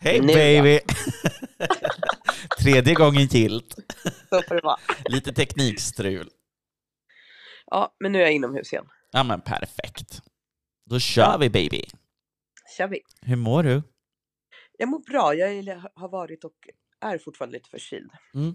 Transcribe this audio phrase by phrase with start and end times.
[0.00, 0.80] Hej baby!
[2.60, 3.74] Tredje gången gilt.
[4.28, 4.78] Så får det vara.
[5.04, 6.30] Lite teknikstrul.
[7.66, 8.88] Ja, men nu är jag inomhus igen.
[9.10, 10.22] Ja men perfekt.
[10.86, 11.36] Då kör Ja.
[11.40, 11.84] vi baby.
[12.76, 13.00] Kör vi.
[13.22, 13.82] Hur mår du?
[14.78, 15.34] Jag mår bra.
[15.34, 16.54] Jag har varit och
[17.00, 18.10] är fortfarande lite förkyld.
[18.34, 18.54] Mm.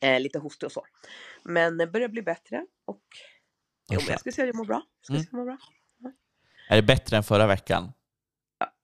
[0.00, 0.86] Eh, lite hostig och så.
[1.44, 3.02] Men det börjar bli bättre och
[3.90, 4.82] jo, jag skulle säga att jag mår bra.
[5.02, 5.28] Skulle Mm.
[5.30, 5.58] jag mår bra.
[6.68, 7.92] Är det bättre än förra veckan?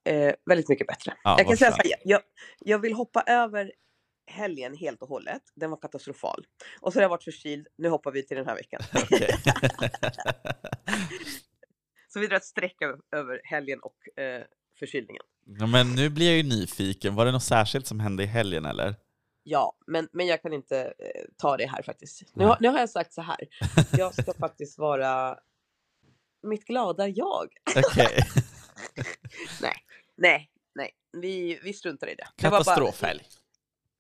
[0.09, 1.15] Eh, väldigt mycket bättre.
[1.25, 2.21] Ja, jag kan säga så här, jag,
[2.59, 3.73] jag vill hoppa över
[4.31, 5.43] helgen helt och hållet.
[5.55, 6.47] Den var katastrofal.
[6.81, 7.67] Och så har jag varit förkyld.
[7.79, 8.81] Nu hoppar vi till den här veckan.
[12.09, 14.43] Så vi drar ett streck över, över helgen och eh,
[14.79, 15.23] förkylningen.
[15.59, 17.15] ja, men nu blir jag ju nyfiken.
[17.15, 18.95] Var det något särskilt som hände i helgen eller?
[19.43, 22.23] Ja, men, men jag kan inte eh, ta det här faktiskt.
[22.35, 23.37] Nu, har- nu har jag sagt så här.
[23.93, 25.39] Jag ska faktiskt vara
[26.43, 27.49] mitt glada jag.
[27.77, 28.19] Okej.
[29.63, 29.75] Nej,
[30.19, 30.91] nej, nej.
[31.13, 32.29] Vi, vi struntar i det.
[32.43, 33.23] bara- Katastrofhelg.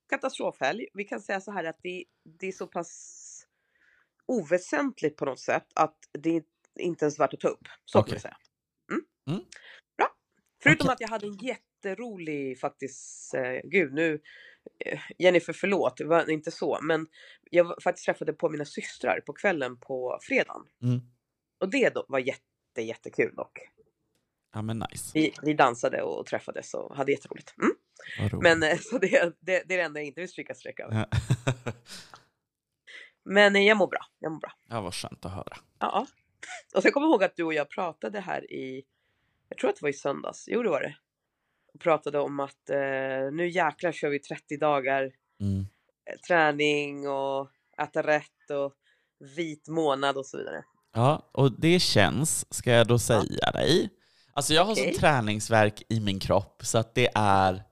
[0.08, 0.86] katastrofhelg.
[0.94, 3.24] Vi kan säga så här att det, det är så pass
[4.26, 6.42] oväsentligt på något sätt att det är
[6.78, 7.68] inte ens värt att ta upp.
[7.84, 8.10] Så Okej.
[8.10, 8.36] kan vi säga.
[8.90, 9.04] Mm.
[9.30, 9.48] Mm.
[9.96, 10.08] Bra.
[10.62, 10.92] Förutom Okej.
[10.92, 14.20] att jag hade en jätterolig faktiskt, eh, gud nu,
[14.84, 17.06] eh, Jennifer förlåt, det var inte så, men
[17.50, 20.62] jag faktiskt träffade på mina systrar på kvällen på fredagen.
[20.82, 21.00] Mm.
[21.60, 23.58] Och det då var jätte, jättekul dock.
[24.52, 25.10] Ja men nice.
[25.14, 27.54] Vi, vi dansade och träffades och hade jätteroligt.
[27.62, 27.72] Mm.
[28.42, 29.08] Men eh, så det,
[29.40, 31.06] det, det är det enda jag inte vill stryka streck över.
[31.10, 31.18] Ja.
[33.24, 34.00] Men eh, jag mår bra.
[34.18, 34.52] Jag mår bra.
[34.68, 35.56] ja, vad skönt att höra.
[35.78, 36.06] Ja.
[36.74, 38.82] Och sen kommer jag ihåg att du och jag pratade här i,
[39.48, 40.96] jag tror att det var i söndags, jo det var det.
[41.74, 45.60] Och pratade om att eh, nu jäklar kör vi 30 dagar Mm.
[46.10, 47.50] eh, träning och
[47.82, 48.74] äta rätt och
[49.36, 50.64] vit månad och så vidare.
[50.92, 53.90] Ja, och det känns, ska jag då säga dig.
[54.38, 54.92] Alltså jag har Okej.
[54.92, 57.62] sån träningsverk i min kropp så att det är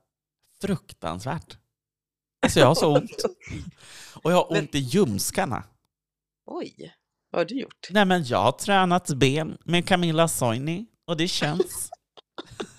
[0.61, 1.57] fruktansvärt.
[2.41, 3.23] Alltså jag har så ont.
[4.13, 5.63] Och jag har ont i ljumskarna.
[6.45, 6.93] Oj,
[7.31, 7.87] vad har du gjort?
[7.89, 11.89] Nej men jag har tränat ben med Camilla Soini och det känns.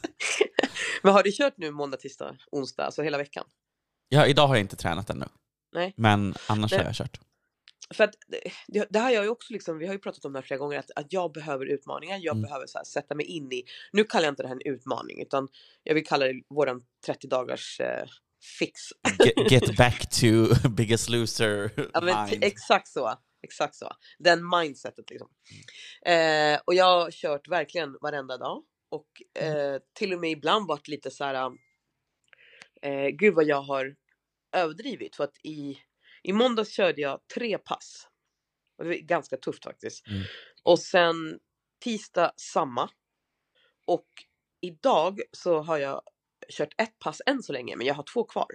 [1.03, 3.44] Men har du kört nu måndag, tisdag, onsdag, alltså hela veckan?
[4.09, 5.26] Ja, idag har jag inte tränat ännu.
[5.72, 5.94] Nej.
[5.97, 6.81] Men annars Nej.
[6.81, 7.20] har jag kört.
[7.94, 10.32] För att det- det, det har jag ju också liksom, vi har ju pratat om
[10.32, 12.43] det här flera gånger, att, att jag behöver utmaningar, jag Mm.
[12.43, 15.22] behöver så här, sätta mig in i, nu kallar jag inte det här en utmaning,
[15.22, 15.49] utan
[15.82, 18.04] jag vill kalla det våran 30 dagars eh,
[18.59, 18.81] fix.
[19.25, 23.15] Get, get back to biggest loser Ja, men exakt så.
[23.43, 23.93] Exakt så.
[24.19, 25.28] Den mindsetet liksom.
[26.06, 28.62] Eh, och jag har kört verkligen varenda dag.
[28.91, 31.50] Och eh, till och med ibland varit lite så här.
[32.82, 33.97] Eh, gud vad jag har
[34.56, 35.16] överdrivit.
[35.16, 35.78] För att i,
[36.23, 38.09] i måndags körde jag tre pass.
[38.79, 40.06] Och det var ganska tufft faktiskt.
[40.06, 40.23] Mm.
[40.62, 41.39] Och sen
[41.84, 42.91] tisdag samma.
[43.87, 44.06] Och
[44.61, 46.03] idag så har jag
[46.53, 48.47] kört ett pass än så länge, men jag har två kvar.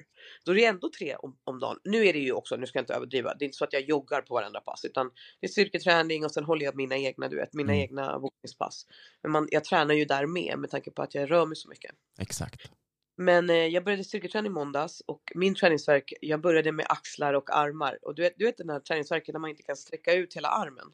[0.45, 1.79] Då är det ändå tre om, om dagen.
[1.83, 3.73] Nu är det ju också, nu ska jag inte överdriva, det är inte så att
[3.73, 7.27] jag joggar på varenda pass, utan det är styrketräning och sen håller jag mina egna,
[7.27, 7.83] du vet, mina Mm.
[7.83, 8.85] egna bokningspass.
[9.21, 11.69] Men man, jag tränar ju där med, med tanke på att jag rör mig så
[11.69, 11.91] mycket.
[12.19, 12.71] Exakt.
[13.17, 17.55] Men eh, jag började styrketräning i måndags och min träningsverk, jag började med axlar och
[17.57, 17.99] armar.
[18.01, 20.47] Och du vet, du vet den här träningsverken när man inte kan sträcka ut hela
[20.47, 20.87] armen.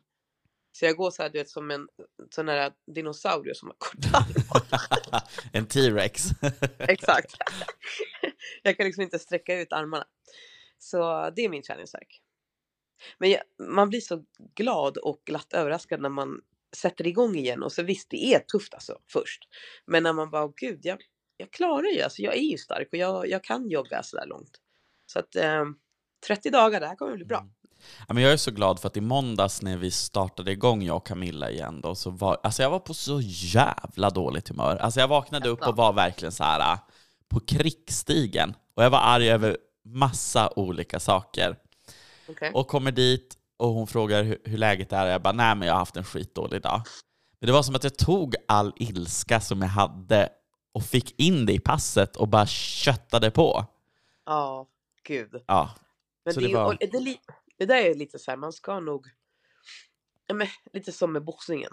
[0.72, 1.88] Så jag går så här, du vet, som en
[2.30, 5.22] sån här dinosaurie som har korta armar.
[5.54, 6.24] en T-rex.
[6.80, 7.34] Exakt.
[8.64, 10.06] jag kan liksom inte sträcka ut armarna.
[10.78, 12.22] Så det är min träningsverk.
[13.18, 14.24] Men jag, man blir så
[14.56, 16.42] glad och glatt överraskad när man
[16.78, 17.64] sätter igång igen.
[17.64, 19.48] Och så visst, det är tufft alltså först.
[19.86, 21.02] Men när man bara, "Åh, gud, jag,
[21.40, 24.26] jag klarar ju, alltså jag är ju stark och jag, jag kan jogga så där
[24.26, 24.52] långt.
[25.06, 25.66] Så att eh,
[26.28, 27.40] 30 dagar, det här kommer bli bra.
[27.40, 27.52] Mm.
[28.08, 30.98] Ja, men jag är så glad för att i måndags när vi startade igång, jag
[30.98, 34.76] och Camilla igen, då, så var, alltså jag var på så jävla dåligt humör.
[34.76, 36.78] Alltså jag vaknade upp och var verkligen så här
[37.30, 38.56] på krigsstigen.
[38.76, 41.56] Och jag var arg över massa olika saker.
[42.30, 42.52] Okej.
[42.54, 45.68] Och kommer dit och hon frågar hur, hur läget är och jag bara, nej men
[45.68, 46.82] jag har haft en skitdålig dag.
[47.40, 50.30] Men det var som att jag tog all ilska som jag hade
[50.74, 53.66] och fick in det i passet och bara köttade på.
[54.26, 54.68] Ja,
[55.04, 55.44] gud.
[55.48, 55.76] Ja,
[56.26, 57.20] Men Så det, det var- det, li-
[57.58, 59.06] det där är lite så här, man ska nog...
[60.34, 61.72] Men, lite som med boxningen.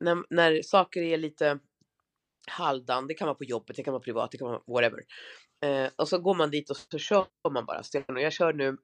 [0.00, 1.58] När, när saker är lite
[2.46, 5.00] halvdan, det kan vara på jobbet, det kan vara privat, det kan vara whatever.
[5.64, 8.20] Eh, och så går man dit och så kör man bara stenhårt.
[8.20, 8.76] Jag kör nu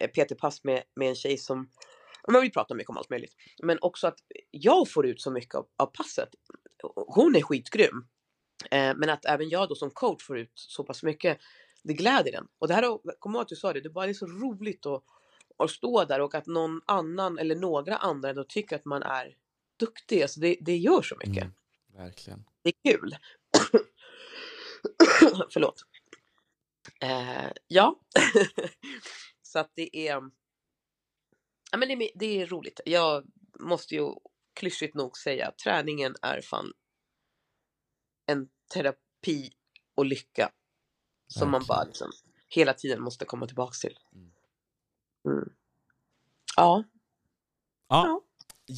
[0.00, 1.70] eh, PT-pass med, med en tjej som
[2.28, 3.34] men vi pratar mycket om allt möjligt.
[3.62, 4.18] Men också att
[4.50, 6.28] jag får ut så mycket av, av passet.
[7.06, 8.04] Hon är skitgrym.
[8.70, 11.38] Eh, men att även jag då som coach får ut så pass mycket.
[11.82, 12.48] Det gläder den.
[12.58, 15.04] Och det här, kom ihåg att du sa det, det bara är så roligt att,
[15.56, 19.36] att stå där och att någon annan eller några andra då tycker att man är
[19.76, 20.22] duktig.
[20.22, 21.42] Alltså det, det gör så mycket.
[21.42, 21.54] mm,
[21.96, 22.44] verkligen.
[22.62, 23.16] Det är kul.
[25.50, 25.84] Förlåt.
[27.00, 28.00] Eh, ja,
[29.42, 30.22] så att det är,
[31.70, 32.80] ja, men det, är, det är roligt.
[32.84, 33.24] Jag
[33.60, 34.14] måste ju
[34.54, 36.72] klyschigt nog säga att träningen är fan
[38.30, 39.50] en terapi
[39.94, 40.50] och lycka
[41.28, 42.10] som man bara liksom
[42.48, 43.98] hela tiden måste komma tillbaka till.
[44.14, 44.30] Mm.
[45.26, 45.52] mm.
[46.56, 46.84] Ja.
[47.88, 48.20] ja.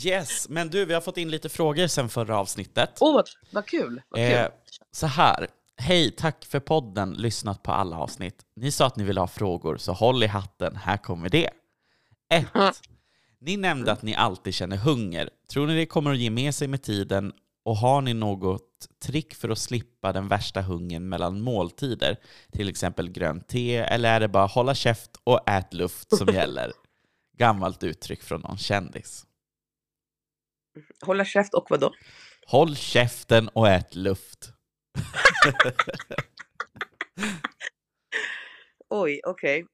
[0.05, 2.91] Yes, men du, vi har fått in lite frågor sen förra avsnittet.
[3.01, 4.03] Åh, oh, vad kul!
[4.09, 4.39] Vad kul.
[4.39, 4.49] Eh,
[4.91, 8.47] så här, Hej, tack för podden, lyssnat på alla avsnitt.
[8.57, 11.51] Ni sa att ni ville ha frågor, så håll i hatten, här kommer det.
[12.35, 12.47] 1.
[13.41, 15.31] Ni nämnde att ni alltid känner hunger.
[15.53, 17.33] Tror ni det kommer att ge med sig med tiden
[17.65, 22.17] och har ni något trick för att slippa den värsta hungern mellan måltider?
[22.53, 26.73] Till exempel grönt te, eller är det bara hålla käft och ät luft som gäller?
[27.39, 29.27] Gammalt uttryck från någon kändis.
[31.07, 31.93] Hålla käft och vad då?
[32.47, 34.53] Håll käften och ät luft.
[38.89, 39.63] Oj, okej.
[39.63, 39.69] Okay.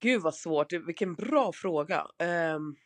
[0.00, 2.06] Gud vad svårt, vilken bra fråga.
[2.18, 2.76] Um,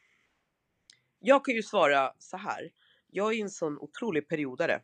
[1.22, 2.70] jag kan ju svara så här.
[3.10, 4.80] Jag är en sån otrolig periodare.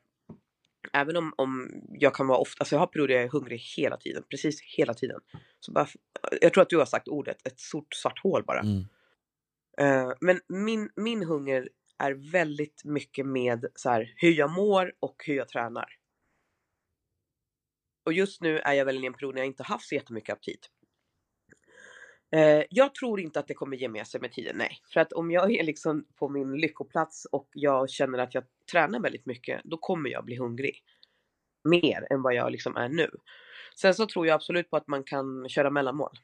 [0.92, 3.96] Även om, om jag kan vara ofta, alltså jag har perioder jag är hungrig hela
[3.96, 5.20] tiden, precis hela tiden.
[5.60, 5.88] Så bara,
[6.40, 8.60] jag tror att du har sagt ordet, ett stort svart hål bara.
[8.60, 8.86] Mm.
[9.80, 11.68] Uh, men min, min hunger
[11.98, 15.88] är väldigt mycket med så här, hur jag mår och hur jag tränar.
[18.04, 20.32] Och just nu är jag väl i en period när jag inte haft så jättemycket
[20.32, 20.70] aptit.
[22.36, 24.80] Eh, jag tror inte att det kommer ge med sig med tiden, nej.
[24.92, 29.00] För att om jag är liksom på min lyckoplats och jag känner att jag tränar
[29.00, 30.82] väldigt mycket, då kommer jag bli hungrig.
[31.64, 33.10] Mer än vad jag liksom är nu.
[33.76, 36.18] Sen så tror jag absolut på att man kan köra mellanmål.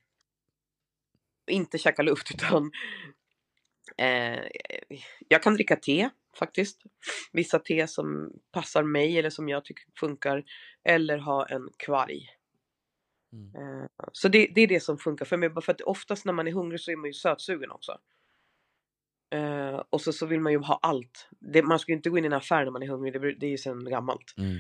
[1.47, 2.71] Inte käka luft utan
[3.97, 4.45] Eh,
[5.29, 6.83] jag kan dricka te faktiskt.
[7.33, 10.45] Vissa te som passar mig eller som jag tycker funkar.
[10.85, 12.29] Eller ha en kvarg.
[13.35, 13.83] Mm.
[13.83, 15.51] Eh, så det, det, är det som funkar för mig.
[15.63, 17.99] För att oftast när man är hungrig så är man ju sötsugen också.
[19.35, 21.29] Eh, och så, så vill man ju ha allt.
[21.41, 23.13] Det, man ska ju inte gå in i en affär när man är hungrig.
[23.13, 24.35] Det, det är ju sedan gammalt.
[24.39, 24.57] Mm.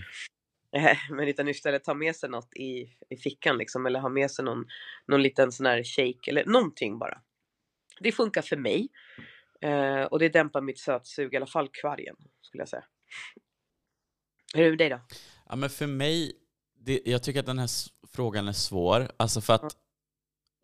[0.76, 3.86] Eh, men utan istället ta med sig något i, i fickan liksom.
[3.86, 4.66] Eller ha med sig någon,
[5.06, 7.20] någon liten sån här shake eller någonting bara.
[8.00, 8.88] Det funkar för mig.
[9.60, 12.84] Eh, och det dämpar mitt sötsug, i alla fall kvargen skulle jag säga.
[14.54, 15.00] Hur är det med dig då?
[15.48, 16.32] Ja, men för mig,
[16.84, 17.70] det, jag tycker att den här
[18.12, 19.10] frågan är svår.
[19.16, 19.76] Alltså för att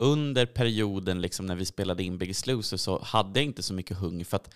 [0.03, 3.97] under perioden liksom när vi spelade in Biggest Loser så hade jag inte så mycket
[3.97, 4.25] hunger.
[4.25, 4.53] För att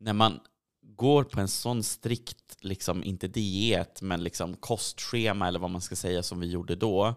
[0.00, 0.40] när man
[0.82, 5.96] går på en sån strikt, liksom, inte diet, men liksom kostschema eller vad man ska
[5.96, 7.14] säga som vi gjorde då,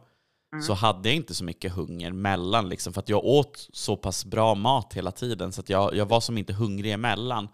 [0.53, 0.63] Mm.
[0.63, 2.69] så hade jag inte så mycket hunger mellan.
[2.69, 6.05] Liksom, för att jag åt så pass bra mat hela tiden så att jag, jag
[6.05, 7.47] var som inte hungrig emellan.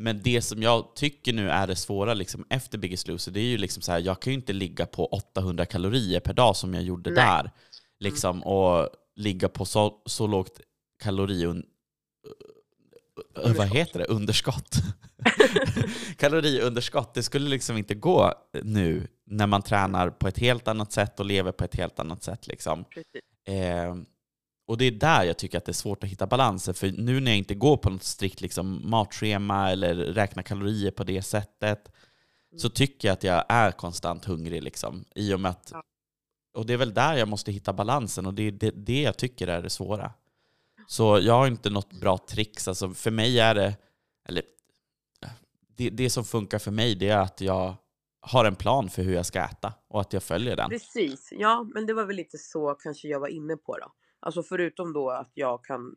[0.00, 3.44] Men det som jag tycker nu är det svåra liksom, efter Biggest Loser, det är
[3.44, 6.74] ju liksom så här, jag kan ju inte ligga på 800 kalorier per dag som
[6.74, 7.24] jag gjorde Nej.
[7.24, 7.50] där.
[7.98, 8.42] Liksom, mm.
[8.48, 10.60] Och ligga på så, så lågt
[11.02, 11.64] kaloriun
[13.34, 13.58] Underskott.
[13.58, 14.04] vad heter det?
[14.04, 14.76] Underskott.
[16.16, 21.20] Kaloriunderskott, det skulle liksom inte gå nu när man tränar på ett helt annat sätt
[21.20, 22.46] och lever på ett helt annat sätt.
[22.46, 22.84] Liksom.
[23.48, 23.94] Eh,
[24.70, 26.74] och det är där jag tycker att det är svårt att hitta balansen.
[26.74, 31.04] För nu när jag inte går på något strikt liksom, matschema eller räknar kalorier på
[31.04, 32.58] det sättet, mm.
[32.58, 34.62] så tycker jag att jag är konstant hungrig.
[34.62, 35.72] Liksom, i och med att,
[36.54, 39.16] och det är väl där jag måste hitta balansen och det är det, det jag
[39.16, 40.12] tycker är det svåra.
[40.86, 42.68] Så jag har inte något bra tricks.
[42.68, 43.76] Alltså för mig är det,
[44.28, 44.42] eller
[45.76, 47.76] det, det som funkar för mig det är att jag
[48.20, 50.70] har en plan för hur jag ska äta och att jag följer den.
[50.70, 53.92] Precis, ja men det var väl lite så kanske jag var inne på då.
[54.20, 55.96] Alltså förutom då att jag kan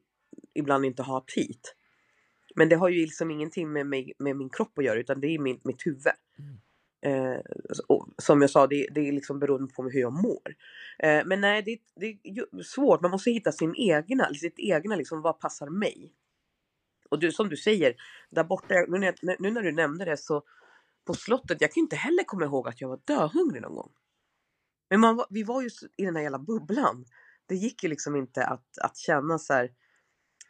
[0.53, 1.75] ibland inte ha tit.
[2.55, 5.27] Men det har ju liksom ingenting med, mig, med min kropp att göra utan det
[5.27, 6.13] är min, mitt huvud.
[6.39, 6.57] Mm.
[7.05, 7.41] Eh,
[8.17, 10.55] som jag sa, det, det är liksom beroende på hur jag mår.
[10.99, 13.01] Eh, men nej, det, det, är svårt.
[13.01, 16.13] Man måste hitta sin egna, sitt egna, liksom, vad passar mig?
[17.09, 17.95] Och du, som du säger,
[18.29, 20.43] där borta, nu när, nu när du nämnde det så
[21.05, 23.91] på slottet, jag kan inte heller komma ihåg att jag var döhungrig någon gång.
[24.89, 27.05] Men man, vi var ju i den här jävla bubblan.
[27.45, 29.69] Det gick ju liksom inte att, att känna så här,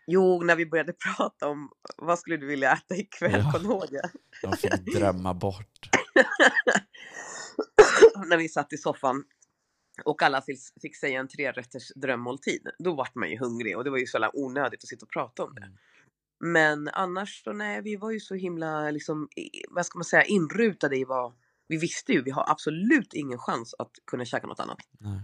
[0.07, 3.51] Jo, när vi började prata om vad skulle du vilja äta ikväll, ja.
[3.51, 4.09] kommer ihåg det?
[4.41, 5.89] Jag fick drömma bort.
[8.27, 9.23] när vi satt i soffan
[10.05, 12.67] och alla fick, fick säga en trerätters drömmåltid.
[12.79, 15.11] Då vart man ju hungrig och det var ju så jävla onödigt att sitta och
[15.11, 15.61] prata om det.
[15.61, 15.77] Mm.
[16.39, 19.27] Men annars så nej, vi var ju så himla liksom,
[19.69, 21.33] vad ska man säga, inrutade i vad
[21.67, 22.21] vi visste ju.
[22.21, 24.77] Vi har absolut ingen chans att kunna käka något annat.
[24.99, 25.21] Nej.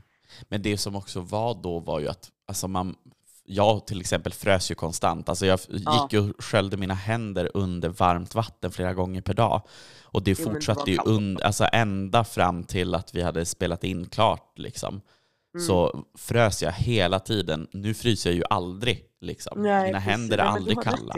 [0.50, 2.96] Men det som också var då var ju att alltså man,
[3.44, 5.30] jag till exempel frös ju konstant.
[5.30, 6.10] Alltså jag Ja.
[6.12, 9.62] gick och sköljde mina händer under varmt vatten flera gånger per dag.
[10.04, 13.84] Och det Jo, det fortsatte ju und- alltså ända fram till att vi hade spelat
[13.84, 14.54] in klart.
[14.60, 15.02] Liksom.
[15.56, 15.68] Mm.
[15.68, 17.68] Så frös jag hela tiden.
[17.72, 19.06] Nu fryser jag ju aldrig.
[19.22, 19.62] Liksom.
[19.64, 20.12] Nej, mina precis.
[20.12, 21.16] händer är Nej, aldrig kalla.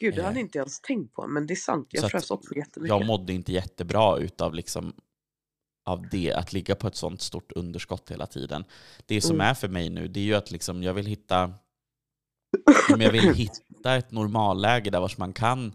[0.00, 0.24] Gud, det Eh.
[0.26, 1.26] hade jag inte ens tänkt på.
[1.26, 2.98] Men det är sant, Så jag att frös också jättemycket.
[2.98, 4.92] Jag mådde inte jättebra utav liksom,
[5.84, 8.64] av det, att ligga på ett sånt stort underskott hela tiden.
[9.06, 9.46] Det som Mm.
[9.46, 11.54] är för mig nu, det är ju att liksom, jag vill hitta
[12.88, 15.74] jag vill hitta ett normalläge där vars man kan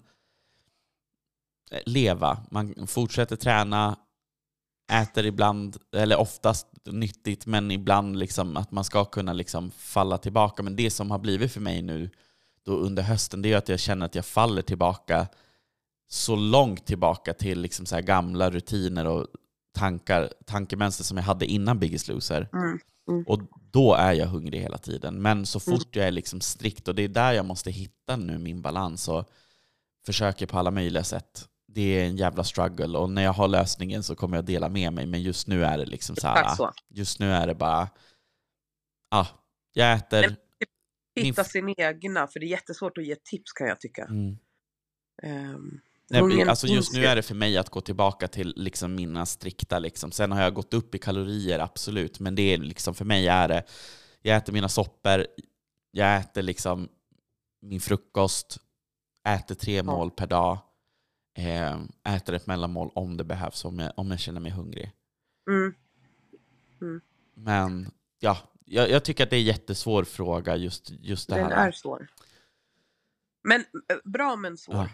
[1.71, 2.43] eh, leva.
[2.51, 3.97] Man fortsätter träna,
[4.91, 10.63] äter ibland, eller oftast nyttigt, men ibland liksom att man ska kunna liksom falla tillbaka.
[10.63, 12.09] Men det som har blivit för mig nu
[12.63, 15.27] då under hösten, det är att jag känner att jag faller tillbaka
[16.09, 19.27] så långt tillbaka till liksom så gamla rutiner och
[19.77, 22.49] tankar, tankemönster som jag hade innan Biggest Loser.
[22.53, 22.79] Mm.
[23.09, 23.23] Mm.
[23.27, 23.39] Och
[23.71, 25.21] då är jag hungrig hela tiden.
[25.21, 28.37] Men så fort jag är liksom strikt, och det är där jag måste hitta nu
[28.37, 29.31] min balans och
[30.05, 31.47] försöker på alla möjliga sätt.
[31.67, 34.93] Det är en jävla struggle och när jag har lösningen så kommer jag dela med
[34.93, 35.05] mig.
[35.05, 36.71] Men just nu är det liksom så här, så.
[36.89, 37.89] just nu är det bara,
[39.11, 39.27] ah,
[39.73, 40.35] jag äter.
[41.15, 44.03] Min Hitta sin egna, för det är jättesvårt att ge tips kan jag tycka.
[44.05, 44.37] Mm.
[45.23, 49.25] Ehm, Nej, alltså just nu är det för mig att gå tillbaka till liksom mina
[49.25, 49.79] strikta.
[49.79, 50.11] Liksom.
[50.11, 52.19] Sen har jag gått upp i kalorier, absolut.
[52.19, 53.63] Men det är liksom, för mig är det,
[54.21, 55.27] jag äter mina soppor,
[55.91, 56.89] jag äter liksom
[57.61, 58.57] min frukost,
[59.27, 60.57] äter tre mål per dag,
[61.37, 61.81] eh,
[62.15, 64.91] äter ett mellanmål om det behövs, om jag, om jag känner mig hungrig.
[65.49, 65.73] Mm.
[67.35, 71.51] Men ja, jag, jag tycker att det är en jättesvår fråga, just, just det Den
[71.51, 71.67] här.
[71.67, 72.07] är svår.
[73.43, 74.75] Men eh, bra men svår.
[74.75, 74.89] Ja.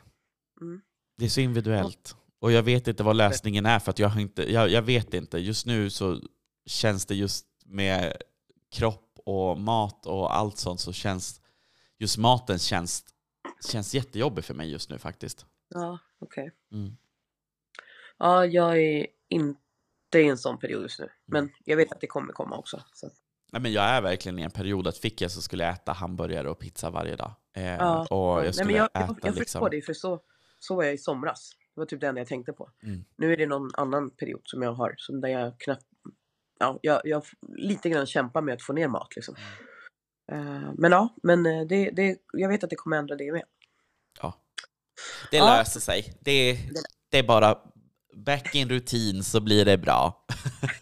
[0.62, 0.82] Mm.
[1.24, 2.16] Det är så individuellt.
[2.40, 5.14] Och jag vet inte vad lösningen är för att jag har inte, jag, jag vet
[5.14, 5.38] inte.
[5.38, 6.20] Just nu så
[6.66, 8.14] känns det just med
[8.72, 11.42] kropp och mat och allt sånt så känns
[11.98, 13.06] just maten känns,
[13.72, 15.46] känns jättejobbig för mig just nu faktiskt.
[15.70, 16.52] Ja, okej.
[16.72, 16.98] Mm.
[18.18, 21.06] Ja, jag är inte i en sån period just nu.
[21.06, 21.16] Mm.
[21.26, 22.84] Men jag vet att det kommer komma också.
[22.94, 23.10] Så.
[23.52, 25.92] Nej, men jag är verkligen i en period att fick jag så skulle jag äta
[25.92, 27.32] hamburgare och pizza varje dag.
[27.56, 28.08] Eh, Ja.
[28.10, 29.44] och jag Nej, skulle men jag, jag, äta jag liksom...
[29.44, 30.22] förstår dig, för så,
[30.64, 31.50] så var jag i somras.
[31.76, 32.70] Det var typ det enda jag tänkte på.
[32.84, 33.04] Mm.
[33.18, 35.86] Nu är det någon annan period som jag har, som där jag knappt...
[36.60, 37.24] Ja, jag, jag
[37.58, 39.36] lite grann kämpar med att få ner mat liksom.
[40.32, 43.44] Eh, men ja, men eh, det, det, jag vet att det kommer ändra det med.
[44.22, 44.34] Ja.
[45.32, 45.58] Det Ja.
[45.58, 46.18] löser sig.
[46.22, 46.58] Det,
[47.12, 47.58] det är bara
[48.16, 50.26] back in rutin så blir det bra.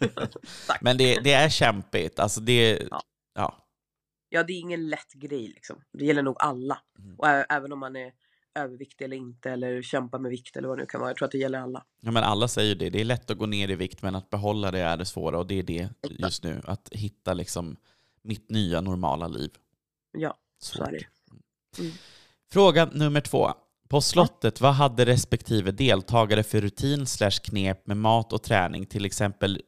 [0.80, 2.18] Men det, det är kämpigt.
[2.18, 3.00] Alltså det, Ja.
[3.34, 3.58] ja.
[4.28, 5.82] Ja, det är ingen lätt grej liksom.
[5.92, 6.78] Det gäller nog alla.
[6.98, 7.14] Mm.
[7.18, 8.12] Och även om man är
[8.54, 11.10] överviktig eller inte, eller kämpar med vikt eller vad det nu kan vara.
[11.10, 11.84] Jag tror att det gäller alla.
[12.00, 12.90] Ja, men alla säger det.
[12.90, 15.38] Det är lätt att gå ner i vikt, men att behålla det är det svåra.
[15.38, 16.60] Och det är det just nu.
[16.64, 17.76] Att hitta liksom
[18.22, 19.50] mitt nya normala liv.
[20.18, 21.04] Ja, så är det.
[21.78, 21.92] Mm.
[22.52, 23.50] Fråga nummer två.
[23.88, 28.86] På slottet, vad hade respektive deltagare för rutin slash knep med mat och träning?
[28.86, 29.62] Till exempel,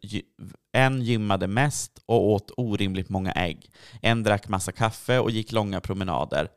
[0.73, 3.71] en gymmade mest och åt orimligt många ägg.
[4.03, 6.49] En drack massa kaffe och gick långa promenader.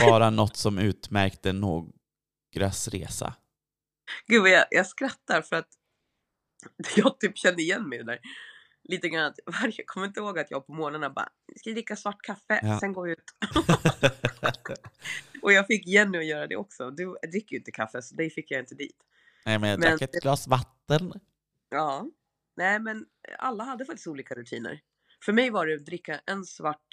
[0.00, 3.34] Bara något som utmärkte någras resa.
[4.26, 5.68] Gud vad jag, jag skrattar för att
[6.96, 8.18] jag typ kände igen mig där.
[8.88, 11.76] Lite grann att varje, jag kommer inte ihåg att jag på morgnarna bara, ska jag
[11.76, 12.80] dricka svart kaffe, Ja.
[12.80, 13.24] sen går vi ut.
[15.42, 16.90] Och jag fick Jenny att göra det också.
[16.90, 18.96] Du dricker ju inte kaffe, så dig fick jag inte dit.
[19.46, 21.12] Nej, men jag Men- drack ett glas vatten.
[21.70, 22.06] Ja.
[22.56, 23.06] Nej, men
[23.38, 24.80] alla hade faktiskt olika rutiner.
[25.24, 26.86] För mig var det att dricka en svart,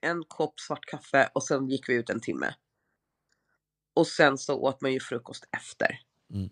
[0.00, 2.54] en kopp svart kaffe och sen gick vi ut en timme.
[3.94, 6.00] Och sen så åt man ju frukost efter.
[6.34, 6.50] Mm.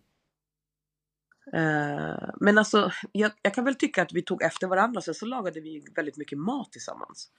[1.52, 5.26] Eh, men alltså, jag, jag kan väl tycka att vi tog efter varandra, sen så
[5.26, 7.30] lagade vi väldigt mycket mat tillsammans.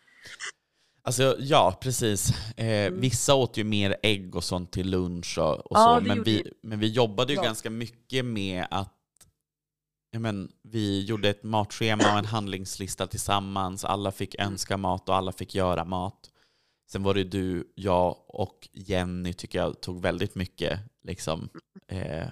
[1.02, 2.30] Alltså ja, precis.
[2.58, 3.02] Eh, Mm.
[3.02, 6.54] Vissa åt ju mer ägg och sånt till lunch och, och Ja, så, men vi,
[6.62, 7.44] men vi jobbade ju Ja.
[7.44, 8.99] ganska mycket med att
[10.12, 13.86] ja, men, vi gjorde ett matschema och en handlingslista tillsammans.
[13.86, 16.32] Alla fick önska mat och alla fick göra mat.
[16.92, 21.50] Sen var det du, jag och Jenny tycker jag tog väldigt mycket liksom,
[21.88, 22.28] eh,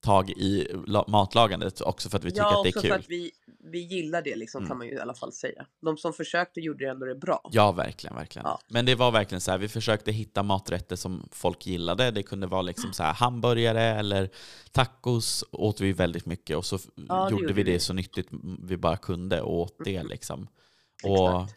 [0.00, 2.90] tag i la- matlagandet också för att vi tycker ja, att det är också kul.
[2.90, 3.30] för att vi,
[3.64, 4.68] vi gillar det liksom, Mm.
[4.68, 5.66] kan man ju i alla fall säga.
[5.82, 7.50] De som försökte gjorde det ändå det bra.
[7.52, 8.16] Ja, verkligen.
[8.16, 8.46] verkligen.
[8.46, 8.60] Ja.
[8.68, 12.10] Men det var verkligen så här, vi försökte hitta maträtter som folk gillade.
[12.10, 14.30] Det kunde vara liksom så här hamburgare eller
[14.72, 18.28] tacos åt vi väldigt mycket och så det gjorde vi det så nyttigt
[18.62, 20.42] vi bara kunde och åt det liksom.
[20.42, 21.20] Exakt.
[21.20, 21.48] Och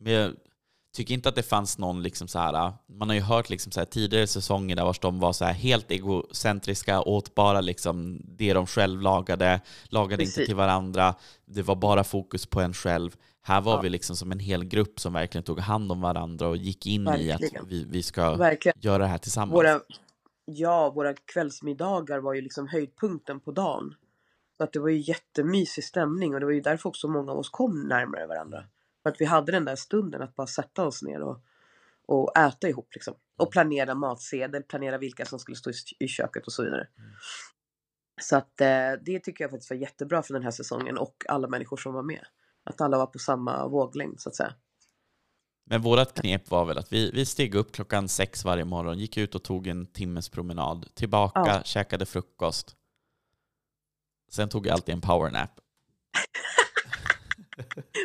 [0.00, 0.36] med,
[0.92, 3.80] tycker inte att det fanns någon, liksom så här, man har ju hört liksom så
[3.80, 8.52] här, tidigare säsonger där vars de var så här helt egocentriska, åt bara liksom det
[8.52, 10.38] de själv lagade, lagade Precis.
[10.38, 11.14] inte till varandra,
[11.46, 13.16] det var bara fokus på en själv.
[13.42, 13.80] Här var Ja.
[13.80, 17.02] vi liksom som en hel grupp som verkligen tog hand om varandra och gick in
[17.02, 17.62] i Verkligen.
[17.62, 18.78] att vi, vi ska Verkligen.
[18.80, 19.54] göra det här tillsammans.
[19.54, 19.80] Våra,
[20.44, 23.94] ja, våra kvällsmiddagar var ju liksom höjdpunkten på dagen.
[24.56, 27.38] Så att det var ju jättemysig stämning och det var ju därför också många av
[27.38, 28.64] oss kom närmare varandra.
[29.02, 31.40] För att vi hade den där stunden att bara sätta oss ner och,
[32.06, 33.14] och äta ihop liksom.
[33.36, 36.88] Och planera matsedel, planera vilka som skulle stå i, köket och så vidare.
[38.22, 41.48] Så att eh, det tycker jag faktiskt var jättebra för den här säsongen och alla
[41.48, 42.24] människor som var med.
[42.64, 44.54] Att alla var på samma våglängd så att säga.
[45.66, 49.16] Men vårt knep var väl att vi, vi steg upp klockan sex varje morgon, gick
[49.16, 51.62] ut och tog en timmes promenad, tillbaka, Ja.
[51.64, 52.76] käkade frukost.
[54.30, 55.50] Sen tog jag alltid en powernap.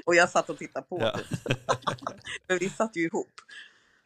[0.06, 0.98] Och jag satt och tittade på.
[1.02, 1.16] Ja.
[2.48, 3.34] För vi satt ju ihop.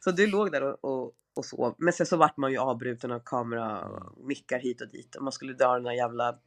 [0.04, 1.74] Så du låg där och, och, och sov.
[1.78, 3.88] Men sen så vart man ju avbruten av kamera,
[4.24, 5.16] mickar hit och dit.
[5.16, 6.38] Och man skulle dra den där jävla...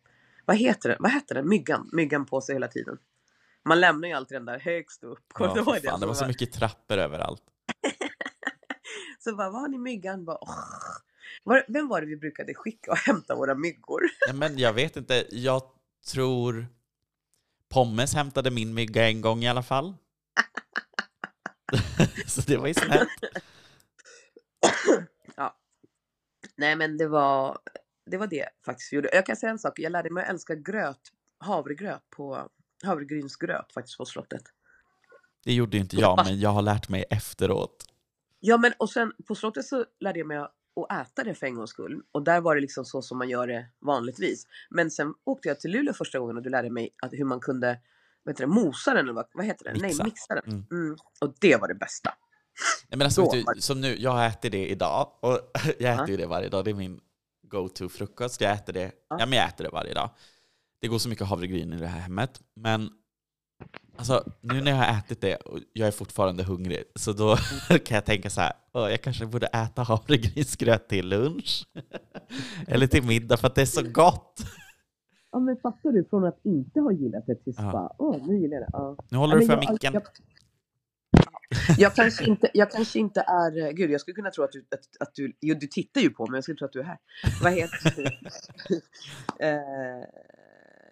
[0.45, 0.97] Vad heter det?
[0.99, 1.43] Vad heter det?
[1.43, 1.89] Myggan.
[1.91, 2.97] Myggan på sig hela tiden.
[3.65, 5.25] Man lämnar ju alltid den där högst upp.
[5.39, 7.43] Ja, för ihåg fan, det var så mycket trappor överallt.
[9.19, 10.25] Så bara, vad har ni myggan?
[10.25, 10.39] Bara.
[11.43, 14.01] Var, vem var det vi brukade skicka och hämta våra myggor?
[14.27, 15.61] Ja, men jag vet inte, jag
[16.11, 16.67] tror
[17.73, 19.95] Pommes hämtade min mygga en gång i alla fall.
[22.27, 23.09] så det var ju snällt.
[26.55, 27.57] Nej men det var
[28.05, 29.09] det var det faktiskt vi gjorde.
[29.13, 29.79] Jag kan säga en sak.
[29.79, 30.99] Jag lärde mig att älska gröt,
[31.39, 32.49] havregröt på
[32.83, 34.43] havregrynsgröt faktiskt på slottet.
[35.43, 37.85] Det gjorde ju inte jag, men jag har lärt mig efteråt.
[38.39, 40.55] Ja men och sen på slottet så lärde jag mig att
[41.01, 42.01] äta det för en gångs skull.
[42.11, 44.47] Och där var det liksom så som man gör det vanligtvis.
[44.69, 47.39] Men sen åkte jag till Luleå första gången och du lärde mig att hur man
[47.39, 47.79] kunde
[48.29, 49.71] heter det, mosa den eller vad, vad heter det?
[49.73, 50.03] Mixa.
[50.03, 50.43] Nej, mixa den.
[50.53, 50.65] Mm.
[50.71, 50.97] Mm.
[51.21, 52.13] Och det var det bästa.
[52.89, 55.39] Nej, men alltså, vet du, som nu, jag ätit det idag, och
[55.79, 56.99] jag äter ju det varje dag, det är min
[57.43, 58.41] go-to-frukost.
[58.41, 59.17] Jag äter det, ja.
[59.17, 60.09] men jag äter det varje dag.
[60.81, 62.89] Det går så mycket havregryn i det här hemmet, men
[63.97, 67.35] alltså, nu när jag har ätit det och jag är fortfarande hungrig, så då
[67.85, 71.67] kan jag tänka så här, "Åh, jag kanske borde äta havregrynsgröt till lunch.
[72.67, 74.39] Eller till middag, för att det är så gott.
[75.31, 77.71] Ja men fattar du från att inte ha gillat det tills Ja.
[77.71, 78.69] bara, åh nu gillar jag det.
[78.73, 78.97] Ja.
[79.09, 79.93] Nu håller Ja, du för jag- micken.
[79.93, 80.03] Jag,
[81.77, 83.71] jag, kanske inte, jag kanske inte är...
[83.71, 84.59] Gud, jag skulle kunna tro att du...
[84.71, 86.83] Att, att du jo, du tittar ju på mig, jag skulle tro att du är
[86.83, 86.97] här.
[87.43, 88.11] Vad heter det?
[89.47, 90.03] eh,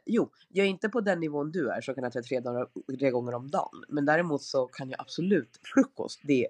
[0.05, 2.67] jo, jag är inte på den nivån du är, så jag kan äta tre, dagar,
[2.99, 3.83] tre gånger om dagen.
[3.89, 5.59] Men däremot så kan jag absolut...
[5.73, 6.49] Frukost, det är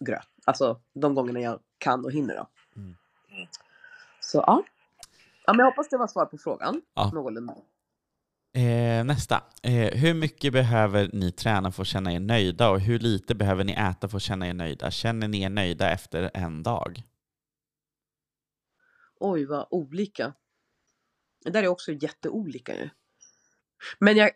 [0.00, 0.28] gröt.
[0.44, 2.34] Alltså de gångerna jag kan och hinner.
[2.34, 2.48] Då.
[2.76, 2.94] Mm.
[4.20, 4.62] Så ja.
[5.46, 6.82] ja men jag hoppas det var svar på frågan.
[6.94, 7.10] Ja.
[7.14, 7.54] Någorlunda.
[8.54, 9.42] Eh, nästa.
[9.62, 13.64] Eh, hur mycket behöver ni träna för att känna er nöjda och hur lite behöver
[13.64, 14.90] ni äta för att känna er nöjda?
[14.90, 17.02] Känner ni er nöjda efter en dag?
[19.20, 20.32] Oj, vad olika.
[21.46, 22.88] Det där är också jätteolika ju.
[23.98, 24.30] Men jag,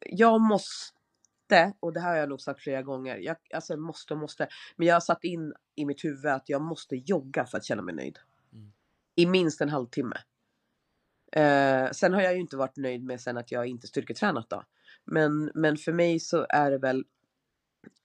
[0.00, 4.48] jag måste, och det här har jag nog sagt flera gånger, jag, alltså måste måste,
[4.76, 7.82] men jag har satt in i mitt huvud att jag måste jogga för att känna
[7.82, 8.18] mig nöjd.
[8.52, 8.72] Mm.
[9.14, 10.16] I minst en halvtimme.
[11.32, 14.64] Eh, sen har jag ju inte varit nöjd med sen att jag inte styrketränat då.
[15.04, 17.04] Men, men för mig så är det väl,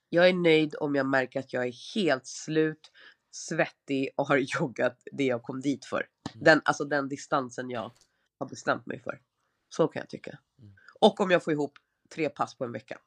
[0.09, 2.91] jag är nöjd om jag märker att jag är helt slut,
[3.31, 6.07] svettig och har joggat det jag kom dit för.
[6.33, 6.43] Mm.
[6.43, 7.91] Den, alltså den distansen jag
[8.39, 9.21] har bestämt mig för.
[9.69, 10.39] Så kan jag tycka.
[10.60, 10.75] Mm.
[10.99, 11.73] Och om jag får ihop
[12.10, 12.99] tre pass på en vecka.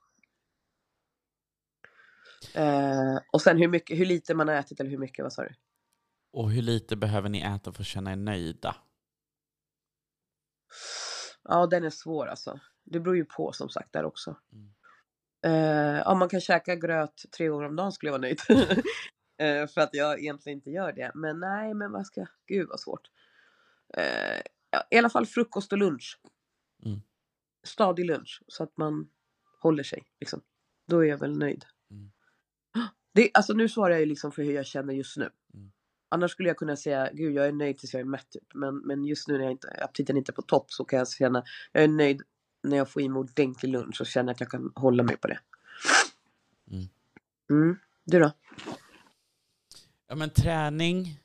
[2.55, 5.43] Eh, och sen hur, mycket, hur lite man har ätit eller hur mycket, vad sa
[5.43, 5.55] du?
[6.33, 8.77] Och hur lite behöver ni äta för att känna er nöjda?
[11.43, 12.61] Ja, den är svår alltså.
[12.85, 14.37] Det beror ju på som sagt där också.
[14.53, 14.73] Mm.
[15.45, 18.41] Eh, om man kan käka gröt tre gånger om dagen skulle jag vara nöjd.
[19.39, 21.13] eh, för att jag egentligen inte gör det.
[21.15, 22.29] Men nej, men vad ska jag...
[22.47, 23.11] Gud vad svårt.
[23.97, 24.43] Eh,
[24.91, 26.21] I alla fall frukost och lunch.
[26.85, 27.01] Mm.
[27.65, 28.43] Stadig lunch.
[28.47, 29.09] Så att man
[29.61, 30.05] håller sig.
[30.21, 30.41] Liksom.
[30.89, 31.65] Då är jag väl nöjd.
[31.91, 32.11] Mm.
[33.15, 35.31] Det, alltså nu svarar jag ju liksom för hur jag känner just nu.
[35.55, 35.73] Mm.
[36.09, 38.55] Annars skulle jag kunna säga, gud jag är nöjd tills jag är mätt typ.
[38.55, 41.11] Men, men just nu när jag inte, aptiten inte är på topp så kan jag
[41.11, 42.23] känna, jag är nöjd
[42.63, 45.29] när jag får i mig ordentlig lunch och känner att jag kan hålla mig på
[45.29, 45.39] det.
[46.71, 46.89] Mm.
[47.51, 47.79] Mm.
[48.05, 48.33] Du då?
[50.09, 51.22] Ja men träning,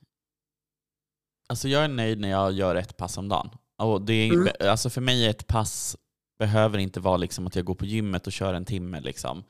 [1.47, 3.49] alltså jag är nöjd när jag gör ett pass om dagen.
[3.77, 4.47] Och det är, Mm.
[4.61, 5.97] alltså för mig är ett pass
[6.39, 8.99] behöver inte vara liksom att jag går på gymmet och kör en timme.
[8.99, 9.43] Liksom.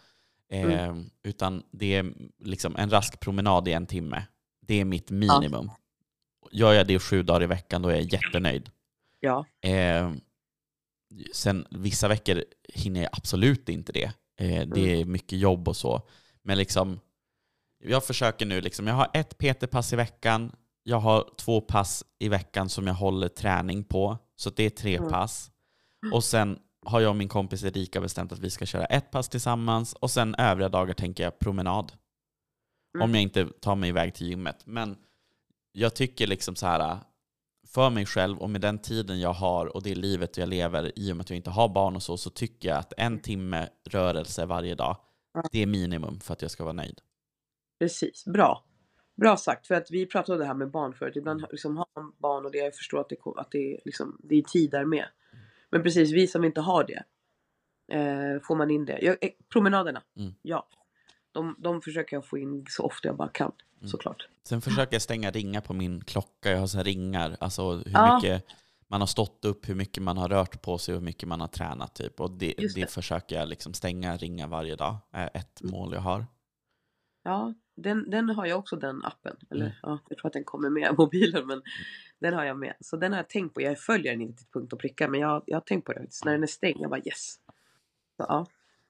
[0.51, 1.09] Eh, Mm.
[1.23, 4.23] Utan det är liksom en rask promenad i en timme.
[4.61, 5.71] Det är mitt minimum.
[6.51, 8.69] Gör jag det sju dagar i veckan då är jag jättenöjd.
[9.19, 9.45] Ja.
[9.61, 10.11] Eh,
[11.33, 14.11] sen vissa veckor hinner jag absolut inte det.
[14.39, 16.01] Eh, det är mycket jobb och så.
[16.43, 16.99] Men liksom
[17.83, 20.55] Jag försöker nu liksom, jag har ett PT-pass i veckan,
[20.89, 24.97] jag har två pass i veckan som jag håller träning på, så det är tre
[24.97, 25.09] Mm.
[25.09, 25.51] pass.
[26.13, 29.29] Och sen har jag och min kompis Erika bestämt att vi ska köra ett pass
[29.29, 31.91] tillsammans och sen övriga dagar tänker jag promenad.
[32.95, 33.05] Mm.
[33.05, 34.65] Om jag inte tar mig iväg till gymmet.
[34.65, 34.97] Men
[35.71, 36.99] jag tycker liksom så här
[37.67, 41.11] för mig själv och med den tiden jag har och det livet jag lever i
[41.11, 43.69] och med att jag inte har barn och så, så tycker jag att en timme
[43.89, 44.97] rörelse varje dag,
[45.51, 47.01] det är minimum för att jag ska vara nöjd.
[47.79, 48.66] Precis, bra.
[49.17, 51.15] Bra sagt, för att vi pratade om det här med barn förut.
[51.15, 54.17] Ibland liksom har man barn och det, jag förstår att det, att det, är liksom,
[54.23, 55.05] det är tid där med.
[55.69, 57.03] Men precis, vi som inte har det,
[57.95, 58.99] eh, får man in det.
[59.01, 60.33] Jag, eh, promenaderna, Mm.
[60.41, 60.67] ja.
[61.31, 63.87] De, de försöker jag få in så ofta jag bara kan, Mm.
[63.89, 64.27] såklart.
[64.43, 66.51] Sen försöker jag stänga ringar på min klocka.
[66.51, 68.15] Jag har så ringar, alltså hur Ja.
[68.15, 68.43] mycket
[68.87, 71.41] man har stått upp, hur mycket man har rört på sig och hur mycket man
[71.41, 71.95] har tränat.
[71.95, 72.19] Typ.
[72.21, 72.75] Och det, det.
[72.75, 72.91] det.
[72.91, 74.95] försöker jag liksom stänga ringar varje dag.
[75.11, 75.71] är ett Mm.
[75.71, 76.25] mål jag har.
[77.27, 79.35] Ja, den, den har jag också den appen.
[79.49, 79.77] Eller Mm.
[79.81, 81.61] ja, jag tror att den kommer med mobilen men
[82.19, 82.73] den har jag med.
[82.79, 83.61] Så den har jag tänkt på.
[83.61, 85.99] Jag följer den inte till punkt och pricka men jag, jag har tänkt på det.
[85.99, 86.25] faktiskt.
[86.25, 87.35] När den är stängd, jag bara yes.
[88.17, 88.45] Så, ja.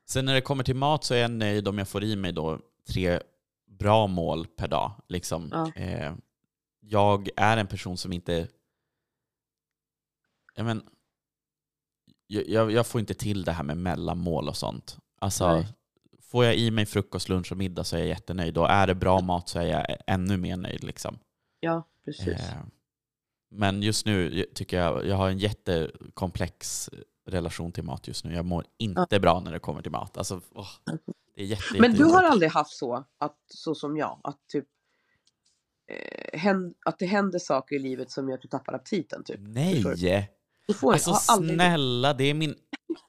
[0.06, 2.32] Sen när det kommer till mat så är jag nöjd om jag får i mig
[2.32, 3.20] då tre
[3.66, 4.92] bra mål per dag.
[5.08, 5.50] Liksom.
[5.52, 5.72] Ja.
[5.76, 6.16] Eh,
[6.80, 8.48] jag är en person som inte...
[10.56, 10.84] Jag, men,
[12.28, 14.98] jag, jag får inte till det här med mellanmål och sånt.
[15.20, 15.68] Alltså, Nej.
[16.28, 18.58] Får jag i mig frukost, lunch och middag så är jag jättenöjd.
[18.58, 20.84] Och är det bra mat så är jag ännu mer nöjd.
[20.84, 21.20] Liksom.
[21.60, 22.28] ja, precis.
[22.28, 22.64] Eh,
[23.50, 26.90] men just nu tycker jag jag har en jättekomplex
[27.26, 28.34] relation till mat just nu.
[28.34, 30.18] Jag mår inte bra när det kommer till mat.
[30.18, 30.70] Alltså, åh,
[31.36, 34.66] det är jätte, Men du har aldrig haft så, att, så som jag, att typ
[35.92, 39.40] eh, hän, att det händer saker i livet som gör att du tappar aptiten typ?
[39.40, 39.84] Nej!
[40.68, 42.56] Du får Alltså snälla, det är min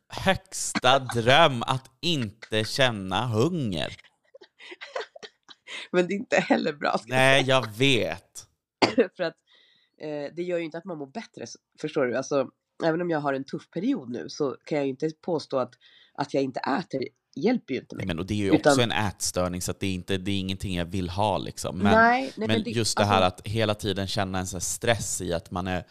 [0.08, 3.96] högsta dröm att inte känna hunger.
[5.92, 6.98] Men det är inte heller bra.
[6.98, 8.46] ska jag Nej, jag vet.
[9.16, 9.34] För att
[10.02, 11.46] eh, det gör ju inte att man mår bättre.
[11.80, 12.16] Förstår du?
[12.16, 12.48] Alltså,
[12.84, 15.72] även om jag har en tuff period nu så kan jag ju inte påstå att,
[16.14, 17.00] att jag inte äter.
[17.36, 18.06] hjälper ju inte mig.
[18.06, 20.30] Men, och det är ju Utan- också en ätstörning så att det, är inte, det
[20.30, 21.38] är ingenting jag vill ha.
[21.38, 21.78] Liksom.
[21.78, 24.56] Men, nej, nej, men det- just det alltså, här att hela tiden känna en sån
[24.56, 25.84] här stress i att man är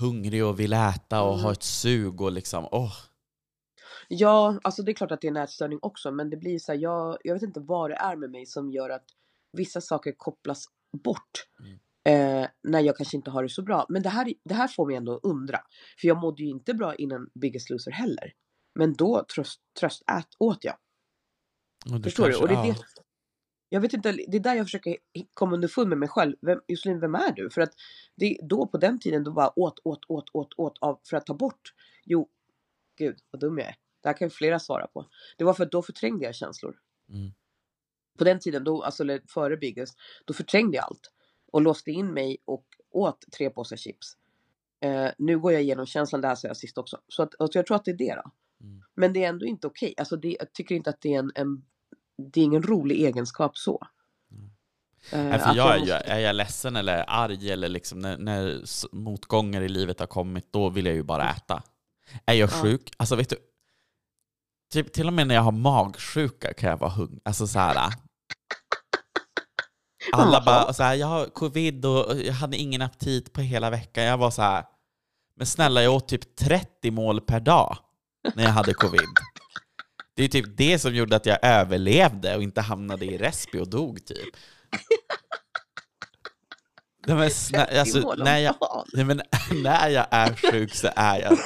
[0.00, 1.44] hungrig och vill äta och Mm.
[1.44, 2.92] har ett sug och liksom, åh.
[4.08, 6.72] Ja, alltså det är klart att det är en ätstörning också, men det blir så
[6.72, 9.04] här, jag, jag vet inte vad det är med mig som gör att
[9.52, 10.64] vissa saker kopplas
[11.04, 11.30] bort.
[11.60, 11.78] Mm.
[12.42, 13.86] Eh, när jag kanske inte har det så bra.
[13.88, 15.60] Men det här, det här får mig ändå undra.
[16.00, 18.32] För jag mådde ju inte bra innan Biggest Loser heller.
[18.74, 20.74] Men då tröst, tröst ät, åt jag.
[22.02, 22.30] Förstår du?
[22.32, 22.72] kanske- Och det är ja.
[22.72, 23.02] det,
[23.68, 24.96] jag vet inte, det är där jag försöker
[25.34, 26.36] komma underfund med mig själv.
[26.40, 27.50] Vem, Josselin, vem är du?
[27.50, 27.72] För att
[28.16, 31.26] det, då på den tiden då bara åt, åt, åt, åt, åt av, för att
[31.26, 31.74] ta bort.
[32.04, 32.28] Jo,
[32.96, 33.76] gud vad dum jag är.
[34.02, 35.06] Det här kan ju flera svara på.
[35.36, 36.78] Det var för att då förträngde jag känslor.
[37.08, 37.32] Mm.
[38.18, 41.12] På den tiden, då, alltså före Biggest, då förträngde jag allt.
[41.52, 44.16] Och låste in mig och åt tre påsar chips.
[44.80, 47.00] Eh, nu går jag igenom känslan, det här sa jag sist också.
[47.08, 48.30] Så att, alltså jag tror att det är det då.
[48.60, 48.82] Mm.
[48.94, 49.94] Men det är ändå inte okej.
[49.96, 51.64] Alltså det, jag tycker inte att det är en, en
[52.18, 53.86] det är ingen rolig egenskap så.
[54.32, 54.50] Mm.
[55.30, 58.60] Nej, för jag, måste- jag, är jag ledsen eller arg eller liksom när, när
[58.92, 61.62] motgångar i livet har kommit, då vill jag ju bara äta.
[62.26, 62.62] Är jag Ja.
[62.62, 63.36] sjuk, alltså vet du,
[64.72, 67.20] typ, till och med när jag har magsjuka kan jag vara hungrig.
[67.24, 67.76] Alltså så här.
[70.12, 70.44] Alla Jaha.
[70.44, 74.04] bara så här, jag har covid och jag hade ingen aptit på hela veckan.
[74.04, 74.64] Jag var så här,
[75.36, 77.76] men snälla jag åt typ 30 mål per dag
[78.34, 79.00] när jag hade covid.
[80.18, 83.70] Det är typ det som gjorde att jag överlevde och inte hamnade i respi och
[83.70, 84.36] dog typ.
[87.06, 88.54] Nej, men snä, 30 alltså, när, jag,
[88.92, 89.22] nej, men,
[89.62, 91.38] när jag är sjuk så är jag,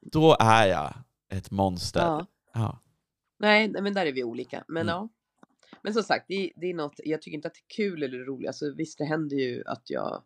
[0.00, 0.94] då är jag
[1.32, 2.00] ett monster.
[2.00, 2.26] Ja.
[2.54, 2.80] Ja.
[3.38, 4.64] Nej, men där är vi olika.
[4.68, 4.94] Men Mm.
[4.94, 5.08] ja.
[5.82, 8.18] Men som sagt, det, det är något, jag tycker inte att det är kul eller
[8.18, 8.48] roligt.
[8.48, 10.22] Alltså, visst, det händer ju att jag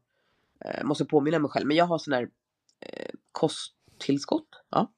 [0.65, 1.67] eh, måste påminna mig själv.
[1.67, 2.29] Men jag har sån här
[2.81, 3.11] eh,
[4.03, 4.49] kosttillskott.
[4.71, 4.93] Ja.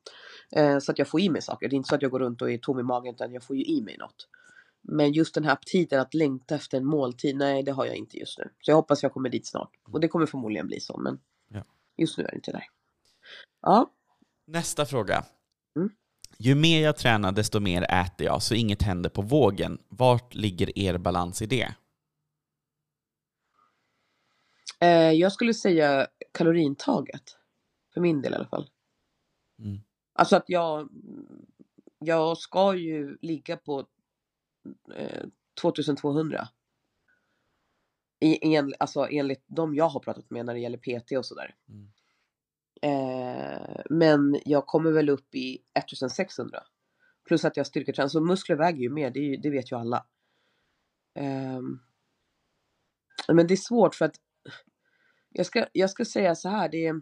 [0.57, 1.69] Eh, så att jag får i mig saker.
[1.69, 3.43] Det är inte så att jag går runt och är tom i magen utan jag
[3.43, 4.29] får ju i mig något.
[4.83, 8.17] Men just den här aptiten att längta efter en måltid, nej det har jag inte
[8.19, 8.45] just nu.
[8.61, 9.71] Så jag hoppas jag kommer dit snart.
[9.93, 11.65] Och det kommer förmodligen bli så, men Ja.
[11.97, 12.65] just nu är det inte där.
[13.63, 13.91] Ja,
[14.47, 15.25] Nästa fråga.
[15.77, 15.91] Mm.
[16.39, 19.79] Ju mer jag tränar desto mer äter jag, så inget händer på vågen.
[19.89, 21.75] Vart ligger er balans i det?
[24.81, 27.23] eh, jag skulle säga kalorintaget.
[27.95, 28.69] För min del i alla fall.
[29.59, 29.79] Mm.
[30.13, 30.89] Alltså att jag,
[31.99, 33.87] jag ska ju ligga på
[34.95, 35.25] eh,
[35.61, 36.49] 2200.
[38.21, 41.55] I, en, alltså enligt de jag har pratat med när det gäller PT och sådär.
[41.69, 41.89] Mm.
[42.83, 46.63] Eh, men jag kommer väl upp i 1600.
[47.25, 48.09] Plus att jag styrketränar.
[48.09, 50.07] Så muskler väger ju mer, det, ju, det vet ju alla.
[51.15, 51.81] Ehm,
[53.29, 54.17] men det är svårt för att
[55.31, 57.01] jag ska, jag ska säga så här, det är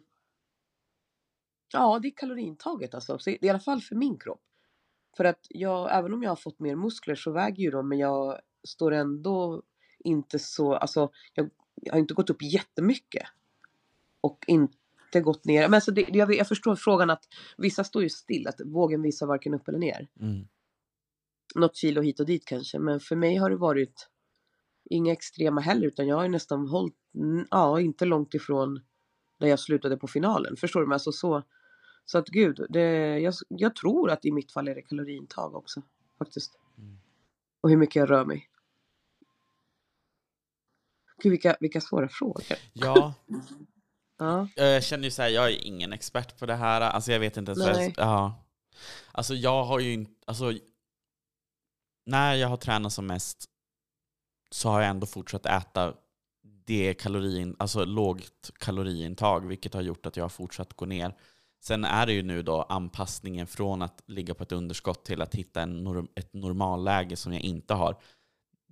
[1.72, 3.18] Ja, det är kaloriintaget alltså.
[3.18, 4.42] Så I alla fall för min kropp.
[5.16, 7.98] För att jag, även om jag har fått mer muskler så väger ju de, men
[7.98, 9.62] jag står ändå
[9.98, 13.26] inte så, alltså jag, jag har inte gått upp jättemycket.
[14.20, 15.62] Och inte gått ner.
[15.62, 17.24] Men alltså det, jag, jag förstår frågan att
[17.56, 20.08] vissa står ju still, att vågen visar varken upp eller ner.
[20.20, 20.46] Mm.
[21.54, 24.08] Något kilo hit och dit kanske, men för mig har det varit
[24.84, 26.96] inga extrema heller, utan jag har ju nästan hållit,
[27.50, 28.80] ja, inte långt ifrån
[29.38, 30.56] där jag slutade på finalen.
[30.56, 30.86] Förstår du?
[30.86, 31.42] Men alltså så,
[32.04, 35.82] så att gud, det, jag, jag tror att i mitt fall är det kaloriintag också.
[36.18, 36.58] Faktiskt.
[36.78, 36.98] Mm.
[37.60, 38.48] Och hur mycket jag rör mig.
[41.22, 42.44] Gud vilka, vilka svåra frågor.
[42.72, 43.14] Ja,
[44.22, 44.48] Ja.
[44.56, 46.80] jag känner ju så här, jag är ingen expert på det här.
[46.80, 47.92] Alltså jag vet inte ens vad jag...
[47.96, 48.44] Ja.
[49.12, 50.12] Alltså jag har ju inte...
[50.26, 50.52] Alltså,
[52.06, 53.44] när jag har tränat som mest
[54.50, 55.94] så har jag ändå fortsatt äta
[56.42, 61.16] det kalorin, alltså lågt kaloriintag, vilket har gjort att jag har fortsatt gå ner.
[61.62, 65.34] Sen är det ju nu då anpassningen från att ligga på ett underskott till att
[65.34, 67.96] hitta en norm, ett normalläge som jag inte har.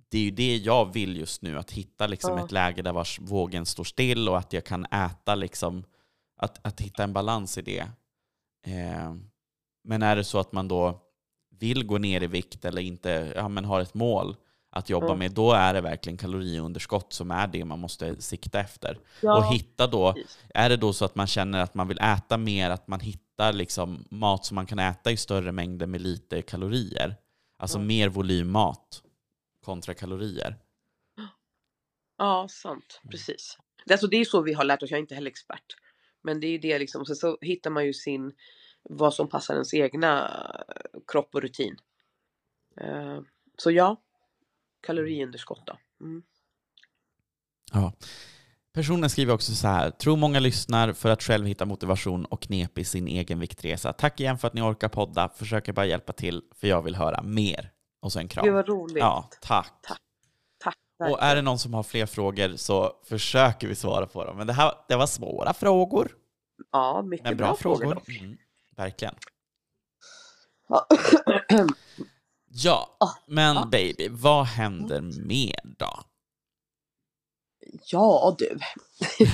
[0.09, 2.45] Det är ju det jag vill just nu, att hitta liksom Ja.
[2.45, 5.83] ett läge där vars vågen står still och att jag kan äta, liksom,
[6.37, 7.87] att, att hitta en balans i det.
[8.67, 9.15] Eh,
[9.83, 10.99] men är det så att man då
[11.49, 14.35] vill gå ner i vikt eller inte ja, men har ett mål
[14.73, 15.15] att jobba Ja.
[15.15, 18.99] med, då är det verkligen kaloriunderskott som är det man måste sikta efter.
[19.21, 20.39] Ja, Och hitta då, precis.
[20.53, 23.53] är det då så att man känner att man vill äta mer, att man hittar
[23.53, 27.15] liksom mat som man kan äta i större mängder med lite kalorier.
[27.57, 27.83] Alltså Ja.
[27.83, 29.01] mer volymmat
[29.65, 30.55] kontra kalorier.
[32.17, 33.01] Ja, sant.
[33.11, 33.57] Precis.
[33.85, 35.75] Det, alltså, det är så vi har lärt oss, jag är inte heller expert.
[36.23, 38.31] Men det är ju det liksom, så, så hittar man ju sin,
[38.83, 40.27] vad som passar ens egna
[40.69, 41.77] eh, kropp och rutin.
[42.81, 43.19] Eh,
[43.57, 44.01] så ja,
[44.81, 45.77] kaloriunderskott då.
[46.01, 46.23] Mm.
[47.73, 47.93] Ja.
[48.73, 52.77] Personen skriver också så här, tror många lyssnar för att själv hitta motivation och knep
[52.77, 53.93] i sin egen viktresa.
[53.93, 57.21] Tack igen för att ni orkar podda, försöker bara hjälpa till för jag vill höra
[57.21, 57.71] mer.
[58.01, 58.45] Och så en kram.
[58.45, 58.97] Gud vad roligt.
[58.97, 59.73] Ja, tack.
[59.81, 59.97] Tack.
[60.63, 61.11] Tack.
[61.11, 64.37] Och är det någon som har fler frågor så försöker vi svara på dem.
[64.37, 66.11] Men det, här, det var svåra frågor,
[66.71, 67.95] Ja, mycket men bra, bra, frågor.
[67.95, 68.09] dock.
[68.09, 68.37] Mm,
[68.75, 69.15] verkligen.
[72.53, 72.97] Ja.
[72.99, 73.67] Ah, men ja.
[73.71, 76.03] baby, vad händer mer då?
[77.91, 78.59] ja du.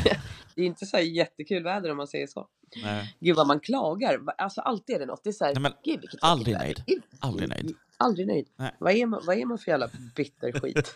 [0.55, 2.47] det är inte så här jättekul väder om man säger så.
[2.83, 4.19] Nej, Gud vad man klagar.
[4.37, 5.23] Alltså alltid är det något.
[5.23, 6.83] Det är så här, Nej, men gud vilket aldrig nöjd.
[6.87, 7.01] väder.
[7.19, 7.75] aldrig nöjd.
[7.97, 8.47] Aldrig nöjd.
[8.55, 8.75] Nej.
[8.79, 10.95] Vad, är man, vad är man för jävla bitter skit?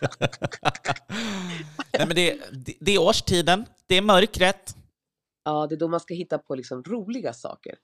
[1.92, 4.76] Nej, men det, det, det är årstiden, det är mörkret.
[5.44, 7.74] Ja, det är då man ska hitta på liksom roliga saker.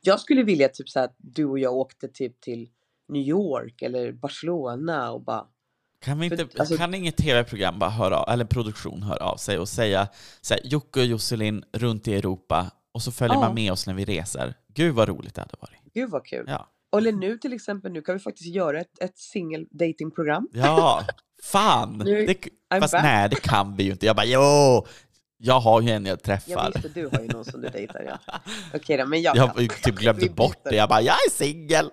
[0.00, 2.70] Jag skulle vilja typ så här, att du och jag åkte typ till
[3.08, 5.44] New York eller Barcelona och bara
[6.04, 9.36] Kan, vi För- inte, alltså- kan inget tv-program bara höra av, eller produktion höra av
[9.36, 10.08] sig och säga
[10.40, 13.40] så här, Jocke och Josselin runt i Europa och så följer Ja.
[13.40, 14.54] man med oss när vi reser.
[14.74, 15.92] Gud vad roligt det hade varit.
[15.94, 16.44] gud vad kul.
[16.48, 20.48] Ja, Eller nu till exempel, nu kan vi faktiskt göra ett, ett single datingprogram.
[20.52, 21.02] ja
[21.44, 22.02] fan!
[22.04, 22.34] Nu- Det,
[22.80, 23.02] fast back.
[23.02, 24.06] nej, det kan vi ju inte.
[24.06, 24.86] Jag bara jo,
[25.38, 26.72] jag har ju en jag Jag träffar.
[26.74, 28.40] visste, du har ju någon som du dejtar ja.
[28.74, 29.68] Okej då, men jag Jag kan.
[29.68, 30.76] typ glömde bort det.
[30.76, 31.90] Jag bara, jag är singel!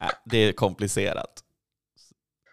[0.00, 1.44] Nej, det är komplicerat.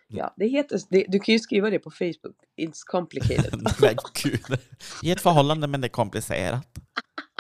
[0.08, 2.36] Ja, det heter, det, du kan ju skriva det på Facebook.
[2.62, 3.54] It's complicated.
[3.82, 4.60] Men gud.
[5.04, 6.68] I ett förhållande men det är komplicerat.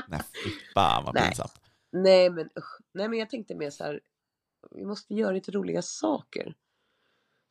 [0.07, 1.23] Nej fy fan vad Nej.
[1.27, 1.53] pinsamt.
[1.91, 2.79] Nej men usch.
[2.93, 3.99] Nej men jag tänkte mer så här.
[4.71, 6.55] Vi måste göra lite roliga saker.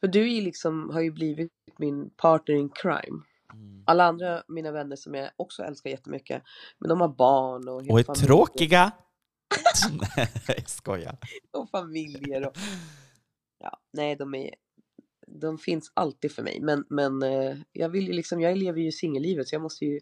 [0.01, 3.23] För du är liksom, har ju blivit min partner in crime.
[3.53, 3.83] Mm.
[3.87, 6.43] Alla andra mina vänner som jag också älskar jättemycket.
[6.79, 8.93] Men de har barn och, Och är familjer- tråkiga.
[10.17, 11.17] Nej, jag skojar.
[11.53, 12.47] och familjer.
[12.47, 12.57] Och,
[13.59, 14.51] ja, nej, de, är,
[15.27, 16.61] de finns alltid för mig.
[16.61, 20.01] Men, men eh, jag vill ju liksom, jag lever ju singellivet så jag måste ju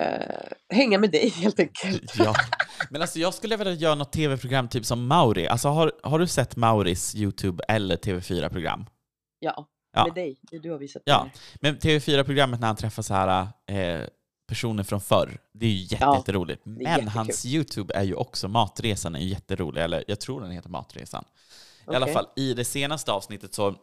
[0.00, 2.12] eh, hänga med dig helt enkelt.
[2.18, 2.34] Ja.
[2.90, 5.46] Men alltså jag skulle vilja göra något tv-program typ som Mauri.
[5.48, 8.86] Alltså har, har du sett Mauris YouTube eller TV4-program?
[9.38, 10.04] Ja, Ja.
[10.04, 10.38] med dig.
[10.62, 11.22] Du har visat Ja.
[11.24, 11.32] mig.
[11.60, 14.06] Men TV4-programmet när han träffar så här eh,
[14.50, 16.62] personer från förr, det är ju jätte, Ja, jätteroligt.
[16.64, 20.68] Men hans YouTube är ju också, Matresan är ju jätterolig, eller jag tror den heter
[20.68, 21.24] Matresan.
[21.92, 23.74] I alla fall, i det senaste avsnittet så,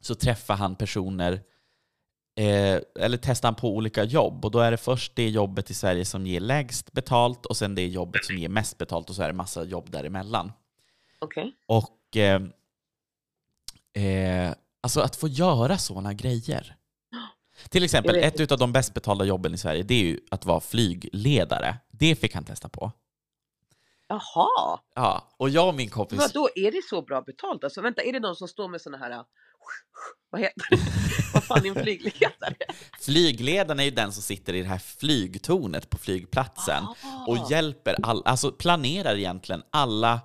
[0.00, 1.32] så träffar han personer,
[2.36, 4.44] eh, eller testar han på olika jobb.
[4.44, 7.74] Och då är det först det jobbet i Sverige som ger lägst betalt och sen
[7.74, 10.52] det jobbet som ger mest betalt och så är det massa jobb däremellan.
[11.18, 11.54] Okej.
[11.66, 12.42] Och eh,
[14.04, 16.76] eh, alltså att få göra sådana grejer.
[17.68, 20.60] Till exempel, ett av de bäst betalda jobben i Sverige, det är ju att vara
[20.60, 21.76] flygledare.
[21.90, 22.92] Det fick han testa på.
[24.08, 26.18] Jaha, Ja, och jag och min kompis...
[26.18, 27.64] Vadå, är det så bra betalt?
[27.64, 29.10] Alltså vänta, är det någon som står med såna här
[30.30, 30.76] Vad heter det?
[31.34, 32.54] Vad fan är en flygledare?
[33.00, 36.84] Flygledaren är ju den som sitter i det här flygtornet på flygplatsen
[37.26, 37.46] och Ah.
[37.50, 40.20] hjälper all, alltså planerar egentligen alla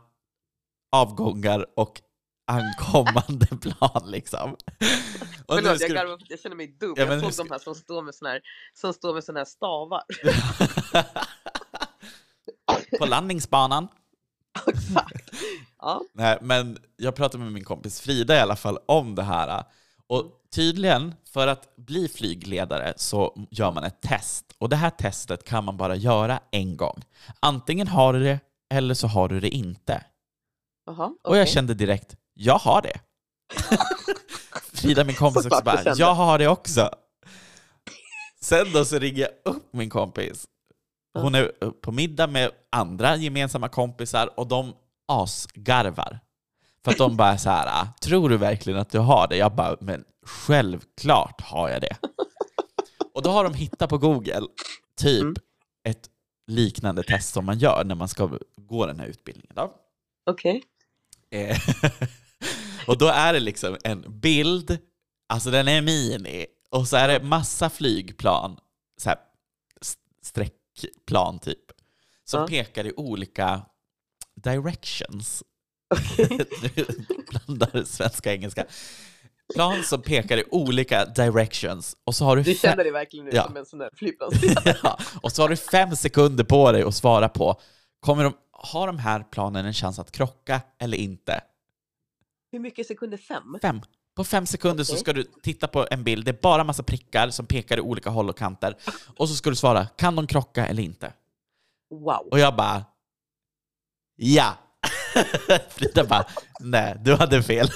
[0.92, 2.02] avgångar och
[2.48, 4.52] ankommande plan liksom.
[4.52, 4.58] Och
[5.48, 6.94] Förlåt, jag skulle- garvar för att jag känner mig dum.
[6.98, 8.42] Ja, jag såg ska- de här som står med såna här,
[8.74, 10.04] som står med såna här stavar.
[13.00, 13.88] på landningsbanan.
[14.68, 15.30] Exakt.
[15.80, 16.02] Ja.
[16.14, 19.64] Nej, men jag pratade med min kompis Frida i alla fall om det här.
[20.08, 24.46] Och tydligen, för att bli flygledare så gör man ett test.
[24.58, 27.02] Och det här testet kan man bara göra en gång.
[27.40, 28.40] Antingen har du det,
[28.74, 30.04] eller så har du det inte.
[30.86, 33.00] Jaha, Och jag kände direkt, jag har det.
[34.74, 36.90] Frida, min kompis, också bara, jag har det också.
[38.42, 40.46] Sen då så ringer jag upp min kompis.
[41.20, 44.74] Hon är på middag med andra gemensamma kompisar och de
[45.08, 46.20] asgarvar.
[46.84, 49.38] För att de bara så här, tror du verkligen att du har det?
[49.38, 51.98] Jag bara, men självklart har jag det.
[53.14, 54.42] Och då har de hittat på Google
[54.98, 55.36] typ Mm.
[55.88, 56.10] ett
[56.48, 59.70] liknande test som man gör när man ska gå den här utbildningen.
[60.30, 60.64] Okej.
[61.32, 61.58] Eh,
[62.88, 64.78] och då är det liksom en bild,
[65.30, 68.58] alltså den är mini, och så är det massa flygplan,
[69.02, 69.18] så här
[70.24, 71.60] streckplan typ,
[72.24, 72.48] som Ja.
[72.48, 73.62] pekar i olika
[74.44, 75.44] directions.
[76.18, 76.46] Nu
[77.46, 78.66] blandar svenska och engelska.
[79.54, 83.32] Plan som pekar i olika directions, och så har du, Du känner dig verkligen nu
[83.34, 83.44] Ja.
[83.48, 84.78] som en sån där flygplansledare.
[84.84, 87.62] ja, och så har du fem sekunder på dig att svara på,
[88.00, 91.42] kommer de, har de här planen en chans att krocka eller inte?
[92.56, 93.18] Hur mycket sekunder?
[93.18, 93.58] Fem?
[93.62, 93.82] Fem.
[94.16, 95.00] På fem sekunder så Okej.
[95.00, 98.10] ska du titta på en bild, det är bara massa prickar som pekar i olika
[98.10, 98.78] håll och kanter.
[99.18, 101.14] Och så ska du svara, kan de krocka eller inte?
[101.90, 102.28] Wow.
[102.32, 102.86] Och jag bara,
[104.16, 104.58] ja!
[105.70, 106.26] Frida bara,
[106.60, 107.68] nej, du hade fel.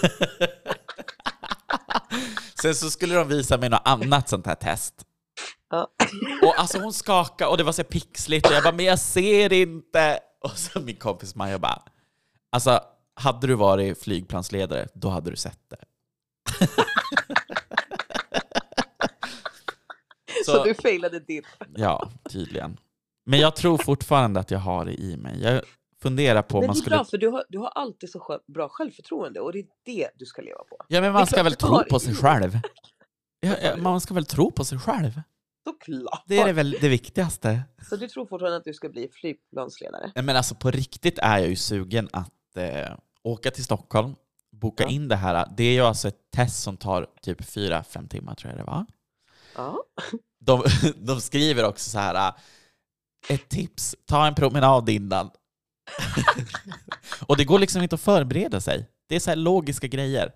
[2.62, 5.06] Sen så skulle de visa mig något annat sånt här test.
[6.42, 9.54] Och alltså hon skakade och det var så pixligt och jag bara, men jag ser
[9.54, 10.20] inte!
[10.42, 11.82] Och så min kompis Maja bara,
[12.52, 12.82] alltså
[13.20, 15.78] hade du varit flygplansledare, då hade du sett det.
[20.46, 21.44] Så, du failade din.
[21.76, 22.78] Ja, tydligen.
[23.26, 25.42] Men jag tror fortfarande att jag har det i mig.
[25.42, 25.62] Jag
[26.02, 26.96] funderar på om man det är skulle...
[26.96, 30.26] bra, för du har, du har alltid så bra självförtroende och det är det du
[30.26, 30.78] ska leva på.
[30.88, 32.60] Ja, men man ska väl tro på sig själv?
[33.40, 35.22] Ja, ja, man ska väl tro på sig själv?
[35.64, 36.24] Såklart!
[36.28, 37.62] Det är det väl det viktigaste.
[37.90, 40.12] Så du tror fortfarande att du ska bli flygplansledare?
[40.16, 42.96] Nej, Men alltså på riktigt är jag ju sugen att eh,
[43.32, 44.16] åka till Stockholm,
[44.52, 44.90] boka Ja.
[44.90, 45.48] in det här.
[45.58, 48.72] Det är ju alltså ett test som tar typ fyra fem timmar tror jag det
[48.72, 48.86] var.
[49.56, 49.84] Ja.
[50.40, 50.64] De,
[50.96, 52.34] de skriver också så här,
[53.30, 55.30] ett tips, ta en promenad innan.
[57.28, 58.90] Och det går liksom inte att förbereda sig.
[59.10, 60.32] Det är så här logiska grejer.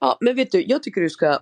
[0.00, 1.40] ja, men vet du, jag tycker du ska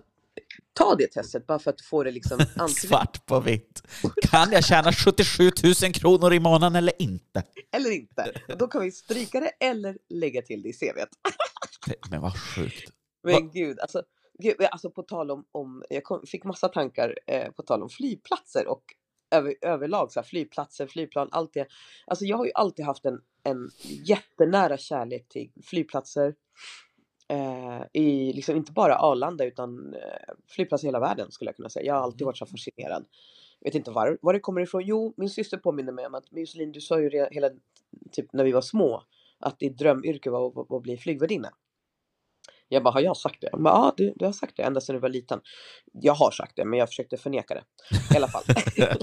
[0.73, 3.83] ta det testet bara för att får det liksom antingen Svart på vitt.
[4.31, 5.51] Kan jag tjäna 77
[5.83, 7.43] 000 kronor i månaden eller inte?
[7.75, 8.33] eller inte.
[8.59, 11.09] Då kan vi stryka det eller lägga till det i CVt.
[12.11, 12.93] Men vad sjukt.
[13.23, 14.03] Men gud, alltså,
[14.38, 17.88] gud, alltså på tal om, om jag kom, fick massa tankar eh, på tal om
[17.88, 18.85] flygplatser och
[19.31, 21.67] över, överlag så här, flygplatser, flygplan, allt det.
[22.07, 23.71] Alltså jag har ju alltid haft en, en
[24.05, 26.35] jättenära kärlek till flygplatser.
[27.29, 31.69] Eh, i liksom inte bara Arlanda utan eh, flygplatser i hela världen skulle jag kunna
[31.69, 31.87] säga.
[31.87, 33.07] Jag har alltid varit så fascinerad.
[33.61, 34.83] Jag vet inte var, var det kommer ifrån.
[34.85, 37.51] Jo, min syster påminner mig om att Josselin, du sa ju re, hela,
[38.13, 39.03] typ när vi var små,
[39.39, 41.53] att ditt drömyrke var att, bli flygvärdinna.
[42.69, 43.51] Jag bara, har jag sagt det?
[43.53, 45.41] Bara, ja, du, du har sagt det ända sedan du var liten.
[45.93, 47.65] Jag har sagt det, men jag försökte förneka det.
[48.15, 48.43] I alla fall.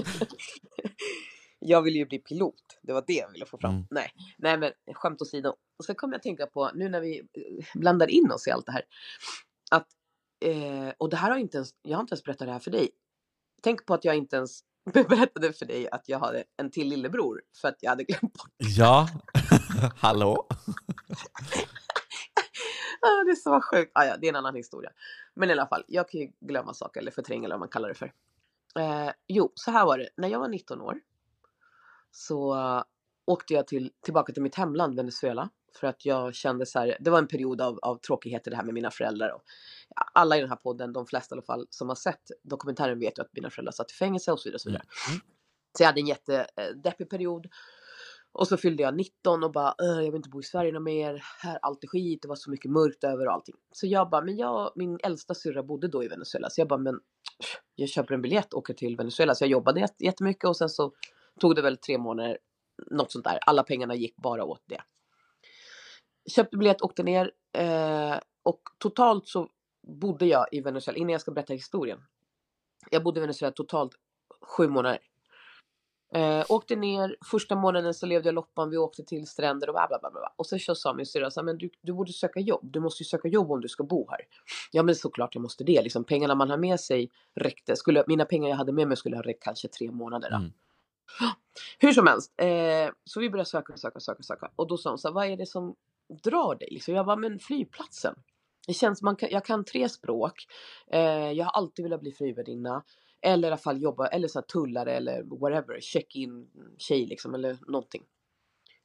[1.58, 2.71] jag ville ju bli pilot.
[2.82, 3.70] Det var det jag ville få fram.
[3.70, 3.86] Mm.
[3.90, 5.54] Nej, nej, men skämt åsido.
[5.78, 8.50] Och sen kommer jag att tänka på, nu när vi eh, blandar in oss i
[8.50, 8.82] allt det här.
[9.70, 9.86] Att,
[10.44, 12.70] eh, och det här har inte ens, jag har inte ens berättat det här för
[12.70, 12.90] dig.
[13.62, 14.60] Tänk på att jag inte ens
[14.92, 17.42] berättade för dig att jag hade en till lillebror.
[17.60, 18.50] För att jag hade glömt bort.
[18.58, 19.08] Ja,
[19.96, 20.46] hallå?
[23.04, 23.92] Ah, det är så sjukt.
[23.94, 24.90] Ah, ja, det är en annan historia.
[25.34, 27.88] Men i alla fall, jag kan ju glömma saker eller förtränga eller vad man kallar
[27.88, 28.12] det för.
[28.78, 30.08] Eh, jo, så här var det.
[30.16, 31.00] När jag var 19 år
[32.12, 32.82] så eh,
[33.26, 35.48] åkte jag till, tillbaka till mitt hemland Venezuela.
[35.80, 38.64] För att jag kände så här, det var en period av, av tråkigheter det här
[38.64, 39.30] med mina föräldrar.
[39.30, 39.42] Och
[40.14, 43.18] alla i den här podden, de flesta i alla fall, som har sett dokumentären vet
[43.18, 44.56] ju att mina föräldrar satt i fängelse och så vidare.
[44.56, 44.82] Och så, vidare.
[45.10, 45.20] Mm.
[45.78, 47.46] så jag hade en jättedeppig period.
[48.32, 50.82] Och så fyllde jag 19 och bara, "Äh, jag vill inte bo i Sverige något
[50.82, 51.22] mer.
[51.42, 53.54] Här, allt är skit, det var så mycket mörkt över och allting.
[53.72, 56.50] Så jag bara, men jag, min äldsta syrra bodde då i Venezuela.
[56.50, 57.00] Så jag bara, men
[57.74, 59.34] jag köper en biljett och åker till Venezuela.
[59.34, 60.92] Så jag jobbade jätt- jättemycket och sen så
[61.40, 62.38] tog det väl tre månader,
[62.90, 63.38] något sånt där.
[63.46, 64.82] Alla pengarna gick bara åt det.
[66.30, 69.48] Köpte biljett, åkte ner eh, och totalt så
[69.86, 72.00] bodde jag i Venezuela, innan jag ska berätta historien.
[72.90, 73.92] Jag bodde i Venezuela totalt
[74.40, 74.98] sju månader.
[76.14, 79.86] Eh, åkte ner, första månaden så levde jag loppan, vi åkte till stränder och bla
[79.88, 80.10] bla bla.
[80.10, 80.32] bla.
[80.36, 83.04] Och sen så sa min syrra, men du, du borde söka jobb, du måste ju
[83.04, 84.20] söka jobb om du ska bo här.
[84.70, 88.24] Ja men såklart jag måste det, liksom pengarna man har med sig räckte, skulle, mina
[88.24, 90.28] pengar jag hade med mig skulle ha räckt kanske tre månader.
[90.28, 90.52] Mm.
[91.78, 94.50] Hur som helst, eh, så vi började söka, söka, söka, söka.
[94.56, 95.74] Och då sa hon så här, vad är det som
[96.24, 96.68] drar dig?
[96.70, 98.14] Liksom, jag bara, men flygplatsen.
[98.66, 100.46] Det känns, man kan, jag kan tre språk.
[100.92, 102.84] Eh, jag har alltid velat bli flygvärdinna.
[103.22, 107.58] Eller i alla fall jobba, eller så här tullare eller whatever, check-in tjej liksom eller
[107.66, 108.02] någonting.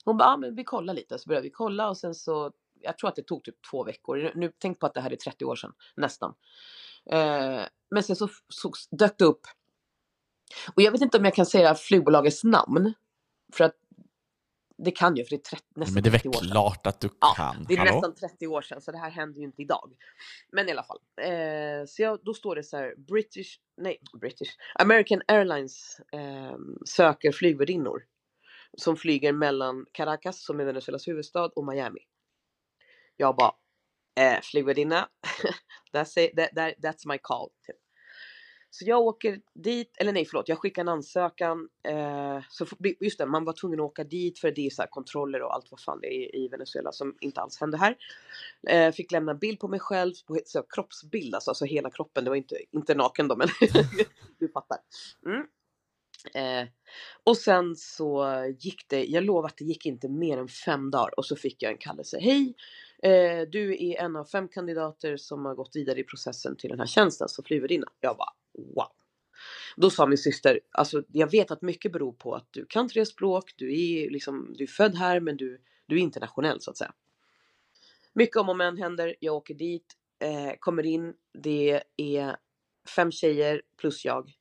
[0.06, 1.20] Hon bara, ah, men vi kollar lite.
[1.20, 2.52] Så började vi kolla och sen så,
[2.82, 4.32] jag tror att det tog typ två veckor.
[4.36, 6.34] Nu, tänk på att det här är 30 år sedan, nästan.
[7.12, 9.42] Eh, men sen så, så dök det upp
[10.76, 12.94] och jag vet inte om jag kan säga flygbolagets namn.
[13.54, 13.76] För att
[14.78, 16.52] det kan ju, för det är 30, nästan Men det är väl 30 år sedan.
[16.52, 17.66] klart att du Ja, kan?
[17.68, 17.92] Det är Hallå?
[17.92, 19.94] nästan 30 år sedan, så det här händer ju inte idag.
[20.52, 21.00] Men i alla fall.
[21.22, 27.32] Eh, så jag, då står det så här, British, nej, British, American Airlines eh, söker
[27.32, 28.04] flygvärdinnor.
[28.78, 32.00] Som flyger mellan Caracas, som är Venezuelas huvudstad, och Miami.
[33.16, 33.52] Jag bara,
[34.20, 35.10] eh, flygvärdinna,
[35.94, 37.50] that's, it, that, that, that's my call.
[37.68, 37.76] Typ.
[38.70, 41.70] Så jag åker dit, eller nej förlåt, jag skickar en ansökan.
[41.84, 42.66] Eh, så
[43.00, 45.54] just det, man var tvungen att åka dit för det är så här kontroller och
[45.56, 47.98] allt vad fan det är i Venezuela som inte alls hände här.
[48.68, 52.24] Eh, fick lämna en bild på mig själv, på så kroppsbild alltså, alltså hela kroppen.
[52.24, 53.48] Det var inte, inte naken då men
[54.40, 54.78] du fattar.
[55.26, 55.48] Mm.
[56.34, 56.68] Eh,
[57.24, 58.26] och sen så
[58.60, 61.64] gick det, jag lovar att det gick inte mer än fem dagar och så fick
[61.64, 62.20] jag en kallelse.
[62.20, 62.56] Hej!
[63.04, 66.80] Eh, du är en av fem kandidater som har gått vidare i processen till den
[66.80, 67.88] här tjänsten som flygvärdinna.
[68.00, 68.92] Jag bara wow.
[69.76, 73.06] Då sa min syster, alltså jag vet att mycket beror på att du kan tre
[73.06, 76.78] språk, du är liksom, du är född här men du, du är internationell så att
[76.78, 76.94] säga.
[78.14, 79.86] Mycket om och men händer, jag åker dit,
[80.20, 82.38] eh, kommer in, det är
[82.96, 84.32] fem tjejer plus jag.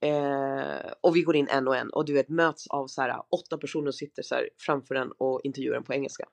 [0.00, 3.22] Eh, och vi går in en och en och du vet möts av så här
[3.30, 6.28] åtta personer och sitter så här framför en och intervjuar en på engelska.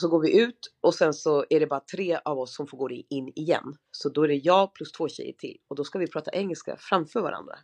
[0.00, 2.78] Så går vi ut och sen så är det bara tre av oss som får
[2.78, 3.74] gå in igen.
[3.90, 6.76] Så då är det jag plus två tjejer till och då ska vi prata engelska
[6.78, 7.58] framför varandra.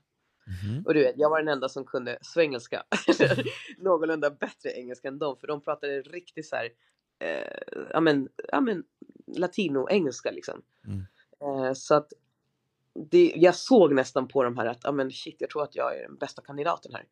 [0.46, 0.82] Mhm.
[0.86, 2.82] Och du vet, jag var den enda som kunde svengelska.
[3.78, 6.70] Någorlunda bättre engelska än dem för de pratade riktigt så här,
[7.18, 8.84] eh, ja men, ja men
[9.36, 10.62] latino-engelska liksom.
[10.86, 11.04] Mm.
[11.40, 12.12] Eh, så att
[13.10, 15.98] det, jag såg nästan på de här att, ja men shit, jag tror att jag
[15.98, 17.04] är den bästa kandidaten här.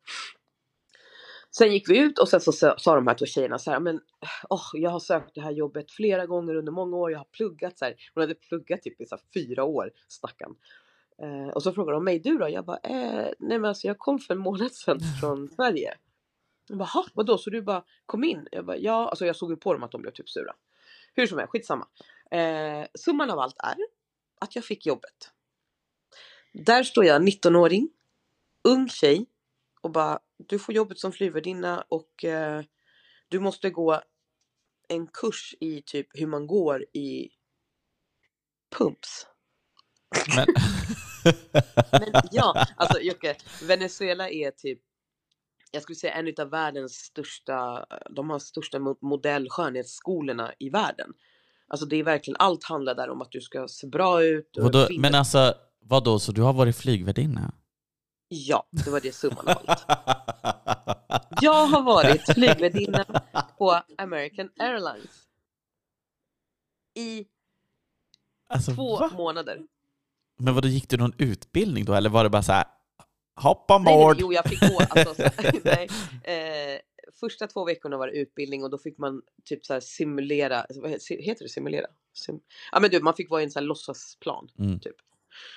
[1.57, 3.99] Sen gick vi ut och sen så sa de här två tjejerna så här, men
[4.49, 7.77] åh, jag har sökt det här jobbet flera gånger under många år, jag har pluggat
[7.79, 7.95] så här.
[8.13, 10.55] Hon hade pluggat typ i så här fyra år, stackarn.
[11.21, 12.49] Eh, och så frågade de mig, du då?
[12.49, 15.93] Jag bara, eh, nej men alltså jag kom för en månad sedan från Sverige.
[16.69, 17.37] Jag bara, "Ha, vadå?
[17.37, 18.47] Så du bara kom in?
[18.51, 20.53] Jag bara, ja, alltså jag såg ju på dem att de blev typ sura.
[21.13, 21.87] Hur som helst, skitsamma.
[22.31, 23.75] Eh, summan av allt är
[24.39, 25.31] att jag fick jobbet.
[26.53, 27.89] Där står jag, 19-åring,
[28.63, 29.25] ung tjej
[29.83, 32.63] och bara, du får jobbet som flygvärdinna och eh,
[33.27, 34.01] du måste gå
[34.87, 37.29] en kurs i typ hur man går i
[38.77, 39.27] pumps.
[40.35, 40.47] Men,
[41.91, 44.79] Men ja, alltså Jocke, Venezuela är typ
[45.71, 51.13] jag skulle säga en av världens största, de har största mo- modell skönhetsskolorna i världen.
[51.67, 54.49] Alltså det är verkligen, allt handlar där om att du ska se bra ut.
[54.57, 57.53] vadå, men alltså, vadå, så du har varit flygvärdinna?
[58.27, 59.83] Ja, det var det summan av allt.
[61.41, 63.05] Jag har varit flygvärdinna
[63.57, 65.27] på American Airlines.
[66.95, 67.25] I
[68.47, 69.11] Alltså, två va?
[69.13, 69.61] månader.
[70.39, 72.65] Men vadå, gick du någon utbildning då, eller var det bara så här,
[73.35, 74.17] hoppa Nej, nej, ombord?
[74.19, 74.79] jo, jag fick gå.
[74.89, 75.23] Alltså, så,
[75.63, 75.89] nej,
[76.23, 76.79] eh,
[77.19, 80.65] första två veckorna var det utbildning och då fick man typ så här simulera.
[80.75, 81.49] Vad heter det?
[81.49, 81.87] Simulera?
[82.13, 82.39] Sim,
[82.71, 84.49] ja, men du, man fick vara i en sån här låtsasplan.
[84.59, 84.79] Mm.
[84.79, 84.95] Typ.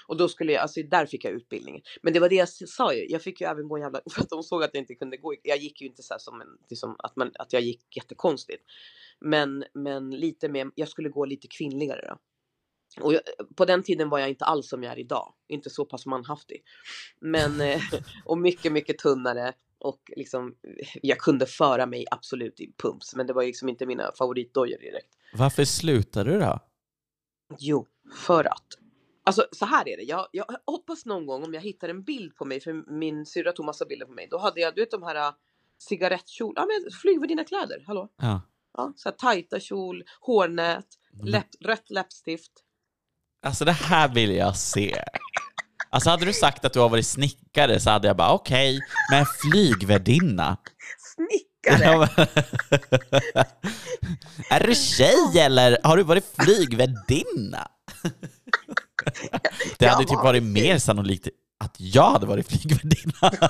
[0.06, 1.82] Och då skulle jag, alltså där fick jag utbildningen.
[2.02, 3.06] Men det var det jag sa ju.
[3.08, 5.16] Jag fick ju även gå en jävla, för att de såg att jag inte kunde
[5.16, 5.34] gå.
[5.42, 8.62] Jag gick ju inte så här som en, liksom, att, man, att jag gick jättekonstigt.
[9.20, 12.18] Men, men lite mer, jag skulle gå lite kvinnligare då.
[13.00, 13.20] Och jag,
[13.56, 15.34] på den tiden var jag inte alls som jag är idag.
[15.48, 16.62] Inte så pass manhaftig.
[17.20, 17.80] Men, eh,
[18.24, 19.52] och mycket, mycket tunnare.
[19.78, 20.54] Och liksom,
[21.02, 23.16] jag kunde föra mig absolut i pumps.
[23.16, 25.08] Men det var liksom inte mina favoritdojor direkt.
[25.34, 26.60] Varför slutade du då?
[27.58, 27.86] Jo,
[28.26, 28.66] för att.
[29.26, 30.02] Alltså så här är det.
[30.02, 32.60] Jag, jag hoppas någon gång om jag hittar en bild på mig.
[32.60, 34.28] För min syrra tog massa bilder på mig.
[34.30, 35.34] Då hade jag, du vet de här äh,
[35.78, 36.52] cigarettkjol.
[36.56, 37.84] Ja men flygvärdinna kläder.
[37.86, 38.08] Hallå?
[38.16, 38.42] Ja.
[38.76, 40.86] Ja, så här tajta kjol, hårnät,
[41.24, 42.52] läpp, rött läppstift.
[43.46, 45.04] Alltså det här vill jag se.
[45.90, 49.26] Alltså hade du sagt att du har varit snickare så hade jag bara okej, men
[49.26, 50.56] flygvärdinna?
[51.14, 52.08] Snickare!
[54.50, 57.68] Är du tjej eller har du varit flygvärdinna?
[59.78, 61.28] Det hade typ varit mer sannolikt
[61.58, 63.12] att jag hade varit flygvärdinna.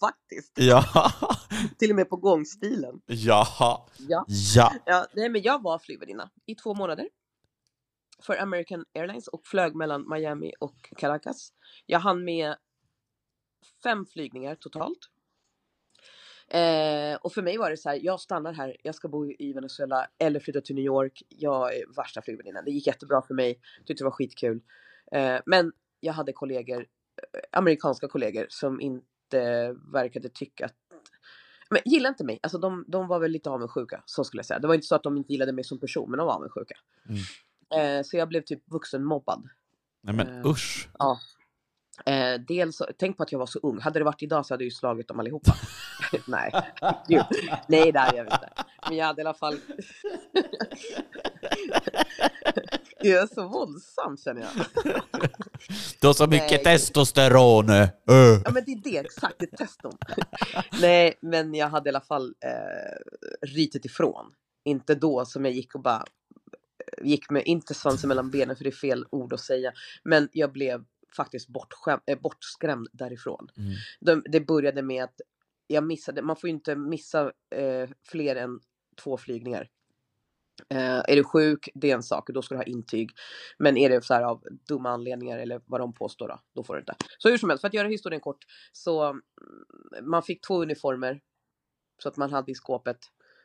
[0.00, 0.52] Faktiskt.
[0.54, 1.12] ja,
[1.78, 3.00] Till och med på gångstilen.
[3.06, 4.24] ja, Ja.
[4.28, 4.72] ja.
[4.86, 7.08] ja nej, men jag var flygvärdinna i två månader.
[8.22, 11.52] För American Airlines och flög mellan Miami och Caracas.
[11.86, 12.56] Jag hann med
[13.82, 14.98] fem flygningar totalt.
[16.50, 19.52] Eh, och för mig var det så här, jag stannar här, jag ska bo i
[19.52, 21.22] Venezuela eller flytta till New York.
[21.28, 22.64] Jag är värsta flygvärdinnan.
[22.64, 24.60] Det gick jättebra för mig, tyckte det var skitkul.
[25.12, 30.74] Eh, men jag hade kollegor, eh, amerikanska kollegor som inte verkade tycka att
[31.70, 32.38] men gillade inte mig.
[32.42, 34.58] Alltså de, de var väl lite avundsjuka, så skulle jag säga.
[34.58, 36.74] Det var inte så att de inte gillade mig som person, men de var avundsjuka.
[37.74, 39.48] Eh, så jag blev typ vuxenmobbad.
[40.00, 40.46] Nej men Eh.
[40.46, 40.88] usch.
[40.98, 41.18] Ja.
[42.06, 43.80] Eh, dels, tänk på att jag var så ung.
[43.80, 45.54] Hade det varit idag så hade jag ju slagit dem allihopa.
[46.26, 46.52] Nej,
[47.08, 47.24] Gud.
[47.68, 48.50] Nej det hade jag inte.
[48.88, 49.56] Men jag hade i alla fall...
[53.00, 54.50] jag är så våldsam känner jag.
[56.00, 56.64] Du har så mycket Nej.
[56.64, 57.70] testosteron.
[57.70, 57.88] Öh.
[58.44, 59.92] Ja men det är det, exakt, det är teston.
[60.80, 64.32] Nej men jag hade i alla fall eh, ritit ifrån.
[64.64, 66.04] Inte då som jag gick och bara
[67.02, 69.72] gick med, inte svansen mellan benen för det är fel ord att säga.
[70.02, 70.84] Men jag blev
[71.16, 73.48] faktiskt bortskäm, äh, bortskrämd därifrån.
[73.56, 73.72] Mm.
[74.00, 75.20] De, det började med att
[75.66, 78.60] jag missade, man får ju inte missa eh, fler än
[79.02, 79.68] två flygningar.
[80.68, 83.10] Eh, är du sjuk, det är en sak, då ska du ha intyg.
[83.58, 86.74] Men är det så här av dumma anledningar eller vad de påstår då, då får
[86.74, 86.94] du inte.
[87.18, 89.22] Så hur som helst, för att göra historien kort, så mm,
[90.02, 91.20] man fick två uniformer.
[92.02, 92.98] Så att man hade i skåpet.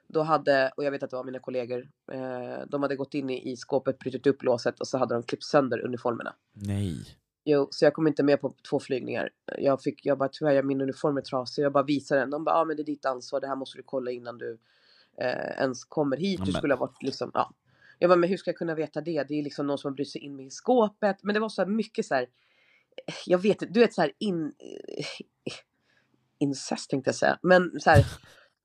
[0.07, 3.29] Då hade, och jag vet att det var mina kollegor, eh, de hade gått in
[3.29, 6.35] i, i skåpet, brutit upp låset och så hade de klippt sönder uniformerna.
[6.53, 7.17] Nej.
[7.45, 9.29] Jo, så jag kom inte med på två flygningar.
[9.57, 11.63] Jag fick, jag bara tyvärr, min uniform är trasig.
[11.63, 12.29] Jag bara visade den.
[12.29, 13.41] De bara, ja ah, men det är ditt ansvar.
[13.41, 14.57] Det här måste du kolla innan du
[15.17, 16.45] eh, ens kommer hit.
[16.45, 17.53] Du skulle ha varit liksom, ja.
[17.99, 19.23] Jag bara, men hur ska jag kunna veta det?
[19.23, 21.23] Det är liksom någon som har brytt sig in i skåpet.
[21.23, 22.27] Men det var så här mycket så här.
[23.25, 24.53] Jag vet inte, du vet så här in...
[26.39, 27.39] Incest tänkte jag säga.
[27.41, 28.05] Men så här.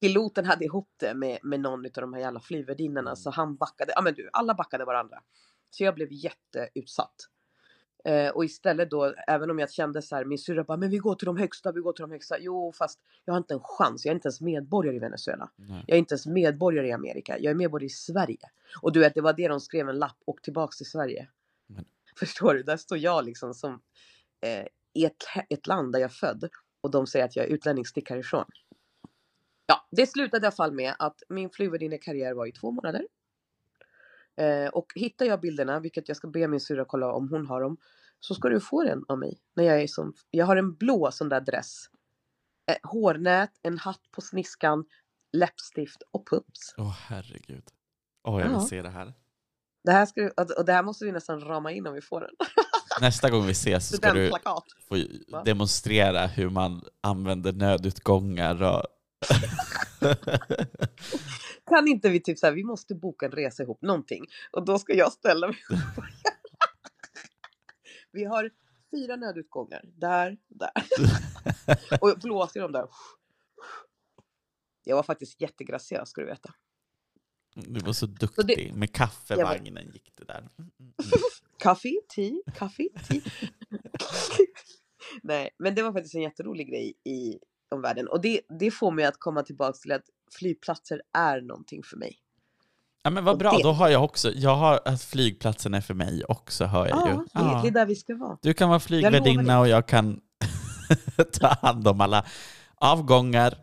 [0.00, 3.16] Piloten hade ihop det med, med någon av de här jävla flygvärdinnorna.
[3.16, 3.92] Så han backade.
[3.96, 5.22] Ja men du, alla backade varandra.
[5.70, 7.14] Så jag blev jätteutsatt.
[8.04, 10.96] Eh, och istället då, även om jag kände så här, min syrra bara, men vi
[10.98, 12.38] går till de högsta, vi går till de högsta.
[12.40, 14.04] Jo, fast jag har inte en chans.
[14.04, 15.50] Jag är inte ens medborgare i Venezuela.
[15.56, 15.84] Nej.
[15.86, 17.38] Jag är inte ens medborgare i Amerika.
[17.38, 18.50] Jag är medborgare i Sverige.
[18.82, 21.28] Och du vet, det var det de skrev en lapp, och tillbaks till Sverige.
[21.66, 21.84] Men-
[22.18, 22.62] Förstår du?
[22.62, 23.80] Där står jag liksom som
[24.40, 25.16] eh, i ett,
[25.48, 26.48] ett land där jag är född.
[26.80, 28.44] Och de säger att jag är utlänning, stick härifrån.
[29.66, 33.06] Ja, det slutade i alla fall med att min flygvärdinnekarriär var i två månader.
[34.38, 37.60] Eh, och hittar jag bilderna, vilket jag ska be min syrra kolla om hon har
[37.60, 37.76] dem,
[38.20, 39.38] så ska du få den av mig.
[39.56, 41.84] När jag är som, jag har en blå sån där dress.
[42.70, 44.84] Eh, hårnät, en hatt på sniskan,
[45.32, 46.74] läppstift och pups.
[46.76, 47.64] Åh herregud.
[48.28, 48.66] Åh, jag vill Ja.
[48.66, 49.14] se det här.
[49.84, 52.20] Det här, ska, du- och det här måste vi nästan rama in om vi får
[52.20, 52.30] den.
[53.00, 54.30] Nästa gång vi ses så ska du
[54.88, 54.96] få
[55.44, 58.82] demonstrera hur man använder nödutgångar och...
[61.68, 64.24] Kan inte vi typ så här, vi måste boka en resa ihop, någonting.
[64.52, 65.56] Och då ska jag ställa mig
[68.12, 68.50] Vi har
[68.90, 69.82] fyra nödutgångar.
[69.96, 70.70] Där, där.
[72.00, 72.86] och blåser de där.
[74.84, 76.54] Jag var faktiskt jättegraciös ska du veta.
[77.54, 78.46] Du var så duktig.
[78.46, 80.38] det- Med kaffevagnen gick det där.
[80.38, 80.92] Mm, mm, mm.
[81.58, 83.20] Kaffe, te, kaffe, te.
[85.22, 87.38] Nej, men det var faktiskt en jätterolig grej i
[87.70, 88.08] omvärlden.
[88.08, 90.04] Och det, det får mig att komma tillbaka till att
[90.34, 92.16] flygplatser är någonting för mig.
[93.02, 95.94] Ja men vad bra, det- då har jag också, jag har att flygplatsen är för
[95.94, 97.24] mig också hör jag ju.
[97.32, 98.38] Ja, det, det är där vi ska vara.
[98.42, 100.20] Du kan vara flygvärdinna och jag kan
[101.32, 102.24] ta hand om alla
[102.74, 103.54] avgångar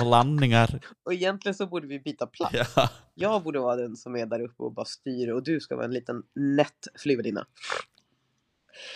[0.00, 0.80] och landningar.
[1.04, 2.54] Och egentligen så borde vi byta plats.
[2.76, 2.88] Ja.
[3.14, 5.84] Jag borde vara den som är där uppe och bara styr och du ska vara
[5.84, 7.46] en liten nätt flygvärdinna.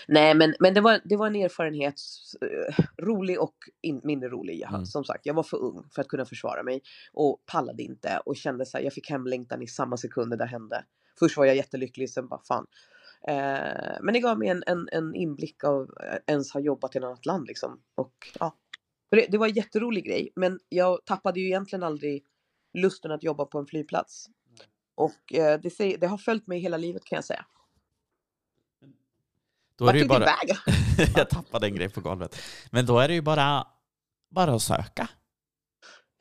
[0.09, 2.01] Nej, men, men det, var, det var en erfarenhet,
[2.41, 4.61] eh, rolig och in, mindre rolig.
[4.61, 4.87] Jag, Mm.
[4.87, 8.37] Som sagt, jag var för ung för att kunna försvara mig och pallade inte och
[8.37, 10.85] kände så här, jag fick hemlängtan i samma sekunder det hände.
[11.19, 12.67] Först var jag jättelycklig, sen bara fan.
[13.29, 16.99] Eh, men det gav mig en, en, en inblick av eh, ens ha jobbat i
[16.99, 17.81] ett annat land liksom.
[17.95, 18.57] Och ja,
[19.11, 22.25] det, det var en jätterolig grej, men jag tappade ju egentligen aldrig
[22.79, 24.27] lusten att jobba på en flygplats.
[24.95, 27.47] Och eh, det, det har följt mig hela livet kan jag säga.
[29.79, 30.29] Då är Vart det ju bara...
[31.17, 32.39] jag tappade en grej på golvet.
[32.71, 33.67] Men då är det ju bara,
[34.31, 35.09] bara att söka.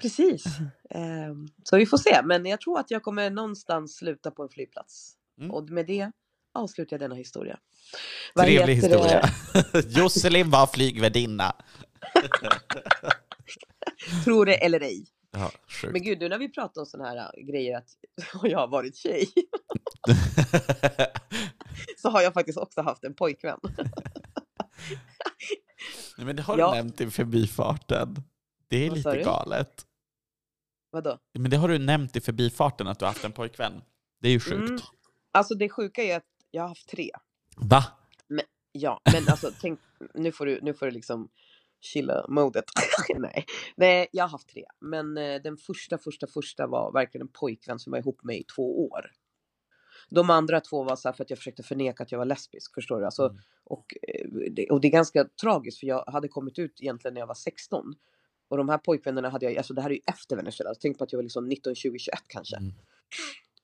[0.02, 0.46] Precis.
[0.90, 4.50] Ehm, så vi får se, men jag tror att jag kommer någonstans sluta på en
[4.50, 5.14] flygplats.
[5.40, 5.52] Mm.
[5.52, 6.12] Och med det
[6.54, 7.60] avslutar jag denna historia.
[8.40, 8.96] Trevlig heter det?
[8.96, 9.30] historia.
[10.02, 11.56] Josselin var flygvärdinna.
[14.24, 15.06] Tror det eller ej.
[15.32, 15.52] Ja.
[15.92, 17.90] Men gud, nu när vi pratar om sådana här grejer att
[18.44, 19.30] jag har varit tjej,
[21.98, 23.60] så har jag faktiskt också haft en pojkvän.
[26.18, 26.70] Nej, men det har Ja.
[26.72, 28.16] du nämnt i förbifarten.
[28.68, 29.86] Det är Vad lite galet.
[30.92, 31.20] Vadå?
[31.34, 33.82] Men det har du nämnt i förbifarten att du har haft en pojkvän.
[34.22, 34.70] Det är ju sjukt.
[34.70, 34.82] Mm.
[35.32, 37.10] Alltså det sjuka är att jag har haft tre.
[37.58, 37.84] Va?
[38.72, 39.80] Ja, men alltså tänk,
[40.14, 41.30] nu får du, nu får du liksom
[41.82, 42.66] chilla modet.
[43.18, 43.46] Nej.
[43.76, 44.66] Nej, jag har haft tre.
[44.82, 48.44] Men eh, den första, första, första var verkligen en pojkvän som var ihop med i
[48.44, 49.12] två år.
[50.10, 52.74] De andra två var så här för att jag försökte förneka att jag var lesbisk,
[52.74, 53.06] förstår du?
[53.06, 53.38] Alltså, Mm.
[53.64, 57.28] och, eh, och det är ganska tragiskt för jag hade kommit ut egentligen när jag
[57.28, 57.94] var 16.
[58.48, 61.04] Och de här pojkvännerna hade jag, alltså det här är ju efter Venezuela, tänk på
[61.04, 62.58] att jag var liksom 19, 20, 21 kanske.
[62.58, 62.74] Mm.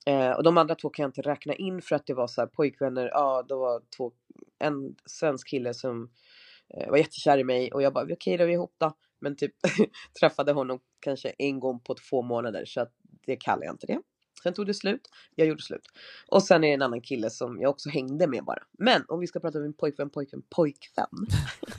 [0.06, 2.42] Eh, och de andra två kan jag inte räkna in för att det var så
[2.42, 4.12] här pojkvänner, ja det var två,
[4.60, 6.10] en svensk kille som
[6.74, 8.94] eh, var jättekär i mig och jag bara okej då är vi ihop då.
[9.20, 9.54] Men typ
[10.20, 12.94] träffade honom kanske en gång på två månader så att
[13.26, 14.02] det kallar jag inte det.
[14.44, 15.88] Sen tog det slut, jag gjorde slut.
[16.28, 18.64] Och sen är det en annan kille som jag också hängde med bara.
[18.72, 21.28] Men om vi ska prata om min pojkvän, pojkvän, pojkvän.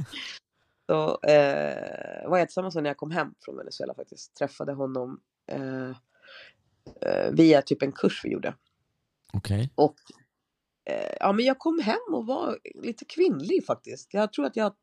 [0.86, 4.34] så eh, var jag tillsammans när jag kom hem från Venezuela faktiskt.
[4.34, 5.90] Träffade honom eh,
[7.00, 8.54] eh, via typ en kurs vi gjorde.
[9.32, 9.70] Okej.
[9.74, 9.96] Och
[10.84, 14.14] eh, ja, men jag kom hem och var lite kvinnlig faktiskt.
[14.14, 14.74] Jag tror att jag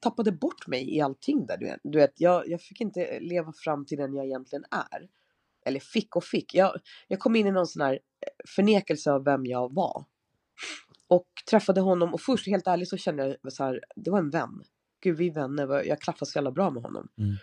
[0.00, 1.78] tappade bort mig i allting där.
[1.82, 5.08] Du vet jag, jag fick inte leva fram till den jag egentligen är.
[5.64, 6.54] Eller fick och fick.
[6.54, 7.98] Jag, jag kom in i någon sån här eh,
[8.56, 10.04] förnekelse av vem jag var.
[11.08, 14.30] Och träffade honom och först helt ärligt så kände jag så här, det var en
[14.30, 14.62] vän.
[15.00, 17.08] Gud vi är vänner, jag klaffar så jävla bra med honom.
[17.18, 17.36] Mm.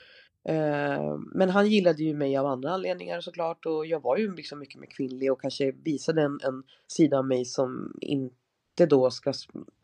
[0.43, 4.59] Eh, men han gillade ju mig av andra anledningar såklart och jag var ju liksom
[4.59, 9.33] mycket mer kvinnlig och kanske visade en, en sida av mig som inte då ska,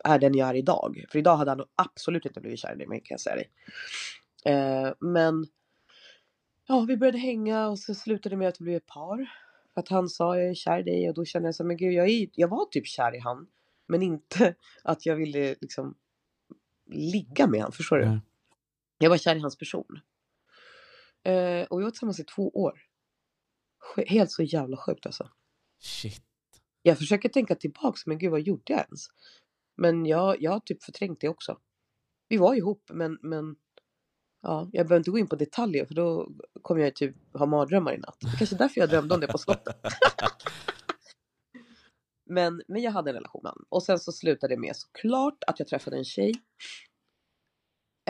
[0.04, 1.04] är den jag är idag.
[1.10, 3.50] För idag hade han absolut inte blivit kär i mig kan jag säga dig.
[4.44, 5.46] Eh, men
[6.68, 9.30] ja, vi började hänga och så slutade det med att vi blev ett par.
[9.74, 11.76] För att han sa jag är kär i dig och då kände jag så men
[11.76, 13.46] gud jag, är, jag var typ kär i han.
[13.86, 15.94] Men inte att jag ville liksom
[16.86, 18.04] ligga med han, förstår du?
[18.04, 18.20] Ja.
[18.98, 20.00] Jag var kär i hans person.
[21.22, 22.80] Eh, och vi var tillsammans i två år.
[24.06, 25.30] Helt så jävla sjukt alltså.
[25.78, 26.22] Shit.
[26.82, 29.06] Jag försöker tänka tillbaks, men gud vad gjorde jag ens?
[29.76, 31.58] Men jag, jag har typ förträngt det också.
[32.28, 33.56] Vi var ihop, men, men
[34.42, 36.28] ja, jag behöver inte gå in på detaljer för då
[36.62, 38.16] kommer jag typ ha mardrömmar i natt.
[38.20, 39.76] Det är kanske är därför jag drömde om det på slottet.
[42.30, 43.66] Men, men jag hade en relation med honom.
[43.68, 46.34] Och sen så slutade det med såklart att jag träffade en tjej.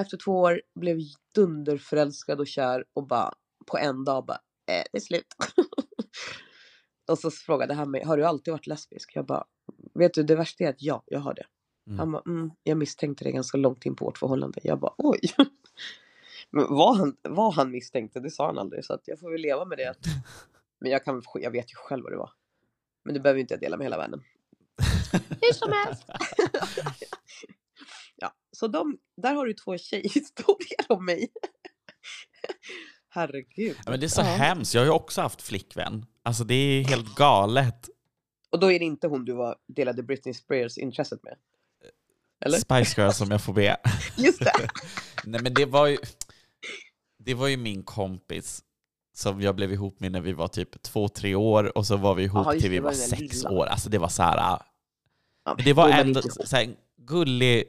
[0.00, 0.98] Efter två år blev
[1.34, 3.34] dunderförälskad och kär och bara
[3.66, 5.26] på en dag bara, eh, det är slut.
[7.10, 9.10] och så frågade han mig, har du alltid varit lesbisk?
[9.14, 9.44] Jag bara,
[9.94, 11.46] vet du det värsta är att ja, jag har det.
[11.86, 11.98] Mm.
[11.98, 14.60] Han bara, mm, jag misstänkte det ganska långt in på vårt förhållande.
[14.62, 15.20] Jag bara, oj.
[16.52, 18.84] Men vad han, vad han misstänkte, det sa han aldrig.
[18.84, 19.94] Så att jag får väl leva med det.
[20.80, 22.30] Men jag, kan, jag vet ju själv vad det var.
[23.04, 24.22] Men det behöver inte jag dela med hela världen.
[25.12, 26.04] Hur som helst.
[28.16, 31.28] ja, så de, där har du två tjejhistorier om mig.
[33.08, 33.76] Herregud.
[33.84, 34.24] Ja, men det är så Ja.
[34.24, 34.74] hemskt.
[34.74, 36.06] Jag har ju också haft flickvän.
[36.22, 37.88] Alltså det är helt galet.
[38.50, 41.36] Och då är det inte hon du var, delade Britney Spears intresset med?
[42.44, 42.58] Eller?
[42.58, 43.76] Spice Girls som jag får be.
[44.16, 44.68] Just det.
[45.24, 45.98] Nej men det var ju,
[47.28, 48.62] det var ju min kompis
[49.16, 52.14] som jag blev ihop med när vi var typ två, tre år och så var
[52.14, 53.66] vi ihop just till vi var var sex år.
[53.66, 56.76] Alltså det var så här, Ja, men det var ändå så här, en
[57.06, 57.64] gullig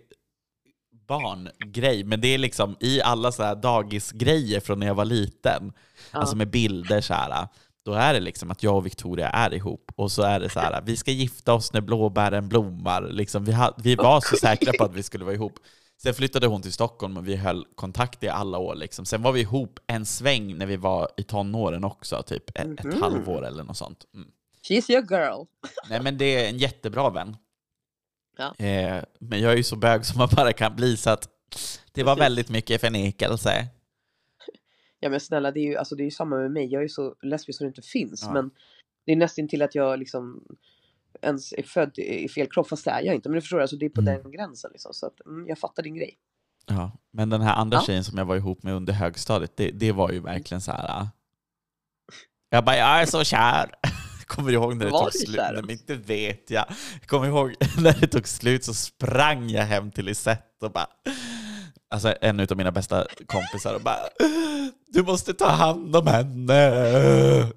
[1.08, 5.74] barngrej, men det är liksom i alla så här dagisgrejer från när jag var liten,
[6.14, 6.20] Ja.
[6.20, 7.48] alltså med bilder så här,
[7.86, 10.60] då är det liksom att jag och Victoria är ihop och så är det så
[10.60, 13.02] här, vi ska gifta oss när blåbären blommar.
[13.02, 15.60] Liksom, vi, ha, vi var så säkra på att vi skulle vara ihop.
[16.04, 18.76] Sen flyttade hon till Stockholm och vi höll kontakt i alla år.
[18.76, 19.06] Liksom.
[19.06, 22.84] Sen var vi ihop en sväng när vi var i tonåren också, typ ett, ett
[22.84, 23.02] Mhm.
[23.02, 24.06] halvår eller något sånt.
[24.14, 24.32] Mm.
[24.70, 25.46] She's your girl.
[25.90, 27.38] Nej men det är en jättebra vän.
[28.38, 28.56] Ja.
[28.66, 31.30] Eh, men jag är ju så bög som man bara kan bli så att
[31.92, 32.26] det var Precis.
[32.26, 33.68] väldigt mycket förnekelse.
[35.00, 36.66] Ja men snälla det är ju, alltså, det är ju samma med mig.
[36.66, 38.22] Jag är ju så lesbisk så det inte finns.
[38.24, 38.34] Ja.
[38.34, 38.52] Men
[39.06, 40.44] det är nästan till att jag liksom
[41.22, 42.68] ens är född i fel kropp.
[42.70, 43.30] Fast det är jag inte.
[43.30, 44.22] Men du förstår, alltså, det är på Mm.
[44.24, 44.72] den gränsen.
[44.72, 46.18] Liksom, så att, mm, jag fattar din grej.
[46.66, 46.92] Ja.
[47.14, 47.84] Men den här andra Ja.
[47.86, 50.86] tjejen som jag var ihop med under högstadiet, det, det var ju verkligen så här.
[50.90, 51.08] ah.
[52.50, 53.72] Jag bara, jag är så kär.
[54.28, 55.38] Kommer du ihåg när det Var tog du slut?
[55.38, 56.66] Nej, men inte vet jag.
[57.06, 60.88] Kommer ihåg när det tog slut så sprang jag hem till Lisette och bara,
[61.90, 64.00] alltså en av mina bästa kompisar och bara,
[64.88, 66.72] du måste ta hand om henne.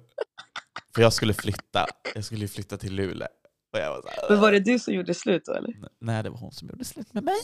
[0.95, 1.85] För jag skulle flytta,
[2.15, 3.27] jag skulle flytta till Luleå.
[3.73, 5.73] Och jag var så här, Men var det du som gjorde slut då eller?
[5.99, 7.35] Nej, det var hon som gjorde slut med mig.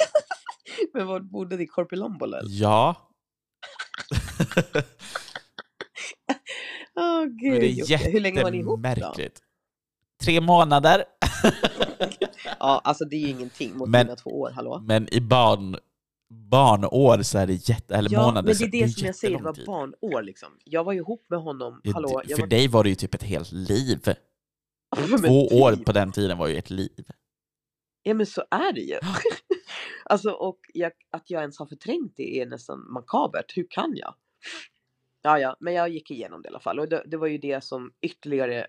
[0.94, 1.66] Men var bodde ni?
[1.66, 2.50] Korpilombolo eller?
[2.50, 3.08] Ja.
[6.94, 7.94] Men gud, det Jocke.
[7.94, 8.88] är Hur länge var ni ihop då?
[8.88, 9.40] jättemärkligt.
[10.24, 11.04] Tre månader.
[12.58, 14.80] Ja, alltså det är ju ingenting mot Men- dina två år, hallå?
[14.84, 15.76] Men i barn,
[16.50, 17.94] barnår så är det jätte...
[17.94, 19.66] Eller Ja, månader men så det är det som jag säger, det jättelång var tid.
[20.00, 20.48] barnår liksom.
[20.64, 22.08] Jag var ju ihop med honom, hallå?
[22.24, 22.48] det- Jag För var...
[22.50, 24.14] dig var det ju typ ett helt liv.
[24.96, 25.84] Två år typ.
[25.84, 27.04] på den tiden var ju ett liv.
[28.02, 28.98] Ja men så är det ju.
[30.04, 33.56] alltså och jag, att jag ens har förträngt det är nästan makabert.
[33.56, 34.14] Hur kan jag?
[35.22, 37.38] Ja ja, men jag gick igenom det i alla fall och det, det var ju
[37.38, 38.66] det som ytterligare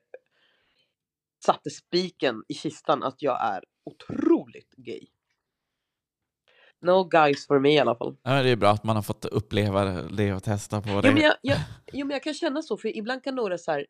[1.46, 5.08] satte spiken i kistan att jag är otroligt gay.
[6.82, 8.18] No guys for me i alla fall.
[8.24, 11.08] Ja, det är bra att man har fått uppleva det och testa på det.
[11.08, 11.58] Jo men, jag, jag,
[11.94, 13.86] jo men jag kan känna så för ibland kan några så här.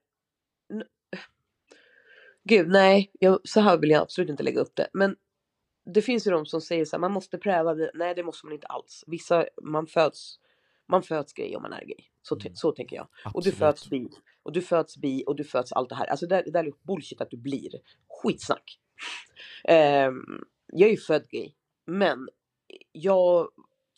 [2.43, 4.87] Gud nej, jag, så här vill jag absolut inte lägga upp det.
[4.93, 5.15] Men
[5.85, 7.73] det finns ju de som säger så här, man måste pröva.
[7.73, 9.03] det." Nej det måste man inte alls.
[9.07, 10.39] Vissa, man föds,
[10.87, 12.05] man föds gay om man är gay.
[12.21, 12.55] Så, Mm.
[12.55, 13.07] så tänker jag.
[13.33, 13.57] Och du Absolut.
[13.57, 14.09] föds bi.
[14.43, 16.05] Och du föds bi och du föds allt det här.
[16.05, 17.69] Alltså det, det där är bullshit att du blir.
[18.09, 18.79] Skitsnack.
[19.63, 21.51] Ehm, jag är ju född gay.
[21.85, 22.29] Men
[22.91, 23.49] jag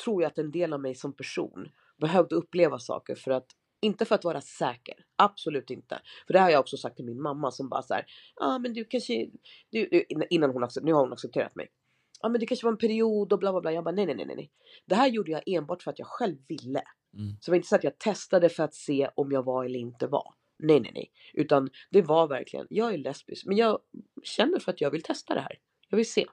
[0.03, 1.67] tror ju att en del av mig som person
[2.01, 3.47] behövde uppleva saker för att
[3.83, 6.01] inte för att vara säker, absolut inte.
[6.27, 8.05] För det har jag också sagt till min mamma som bara så här,
[8.35, 9.29] ja ah, men du kanske,
[9.69, 11.71] du, du, innan hon, nu har hon accepterat mig.
[12.21, 13.71] Ja ah, men det kanske var en period och bla bla bla.
[13.71, 14.51] Jag bara nej nej nej nej.
[14.85, 16.83] Det här gjorde jag enbart för att jag själv ville.
[17.13, 17.37] Mm.
[17.41, 19.79] Så det var inte så att jag testade för att se om jag var eller
[19.79, 20.33] inte var.
[20.59, 21.11] Nej nej nej.
[21.33, 23.79] Utan det var verkligen, jag är lesbisk men jag
[24.23, 25.59] känner för att jag vill testa det här.
[25.89, 26.25] Jag vill se.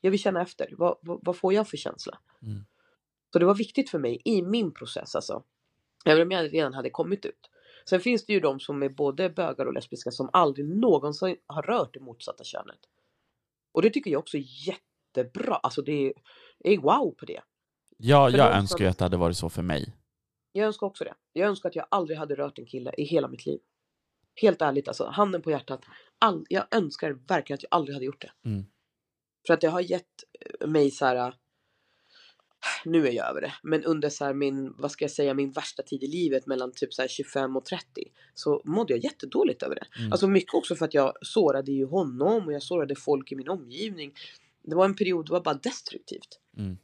[0.00, 0.74] Jag vill känna efter.
[0.78, 2.18] Vad, vad, vad får jag för känsla?
[2.42, 2.64] Mm.
[3.32, 5.44] Så det var viktigt för mig i min process alltså.
[6.06, 7.50] Även om jag redan hade kommit ut.
[7.88, 11.62] Sen finns det ju de som är både bögar och lesbiska som aldrig någonsin har
[11.62, 12.78] rört det motsatta könet.
[13.72, 15.54] Och det tycker jag också är jättebra.
[15.54, 16.12] Alltså det är,
[16.58, 17.40] är wow på det.
[17.96, 19.94] Ja, För jag önskar ju att det hade varit så för mig.
[20.52, 21.14] Jag önskar också det.
[21.32, 23.60] Jag önskar att jag aldrig hade rört en kille i hela mitt liv.
[24.34, 25.80] Helt ärligt alltså, handen på hjärtat.
[26.18, 28.48] All, jag önskar verkligen att jag aldrig hade gjort det.
[28.48, 28.66] Mm.
[29.46, 30.24] För att det har gett
[30.66, 31.34] mig så här.
[32.84, 35.82] Nu är jag över det, men under så min, vad ska jag säga, min värsta
[35.82, 37.84] tid i livet mellan typ så här 25 och 30
[38.34, 39.98] så mådde jag jättedåligt över det.
[39.98, 40.12] Mm.
[40.12, 43.48] Alltså mycket också för att jag sårade ju honom och jag sårade folk i min
[43.48, 44.12] omgivning.
[44.64, 46.40] Det var en period, det var bara destruktivt.
[46.58, 46.78] Mm.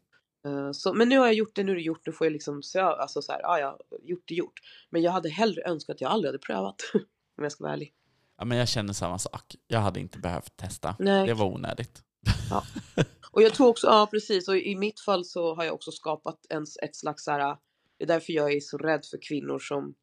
[0.47, 2.33] Eh, Så, men nu har jag gjort det, nu är det gjort, nu får jag
[2.33, 4.61] liksom se, alltså så här, ja, ja, gjort det gjort.
[4.91, 6.77] Men jag hade hellre önskat att jag aldrig hade prövat.
[7.39, 7.93] om jag ska vara ärlig.
[8.39, 9.57] Ja, men jag känner samma sak.
[9.67, 10.97] Jag hade inte behövt testa.
[10.99, 11.27] Nej.
[11.27, 12.03] Det var onödigt.
[13.33, 16.47] Och jag tror också, ja precis, och i mitt fall så har jag också skapat
[16.49, 17.57] en, ett slags så här,
[17.99, 19.95] det är därför jag är så rädd för kvinnor som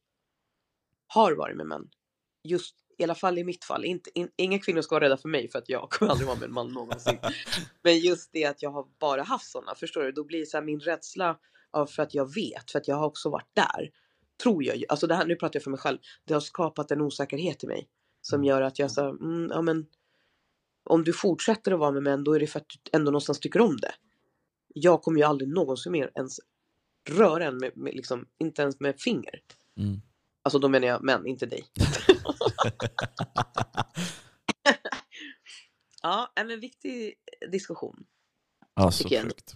[1.07, 1.89] har varit med män.
[2.43, 5.29] Just i alla fall i mitt fall, inte, in, inga kvinnor ska vara rädda för
[5.29, 7.17] mig för att jag kommer aldrig vara med en man någonsin.
[7.83, 10.11] Men just det att jag har bara haft sådana, förstår du?
[10.11, 11.37] Då blir så här min rädsla
[11.71, 13.89] av för att jag vet, för att jag har också varit där.
[14.43, 17.01] Tror jag alltså det här, nu pratar jag för mig själv, det har skapat en
[17.01, 17.89] osäkerhet i mig.
[18.21, 19.85] Som gör att jag så, mm, ja men
[20.89, 23.39] om du fortsätter att vara med män då är det för att du ändå någonstans
[23.39, 23.93] tycker om det.
[24.67, 26.39] Jag kommer ju aldrig någonsin mer ens
[27.09, 29.41] röra en med, med liksom, inte ens med finger.
[29.77, 30.01] Mm.
[30.43, 31.63] Alltså då menar jag män, inte dig.
[36.01, 38.05] ja, en viktig ja, diskussion.
[38.77, 39.23] så Tycker jag.
[39.23, 39.55] sjukt.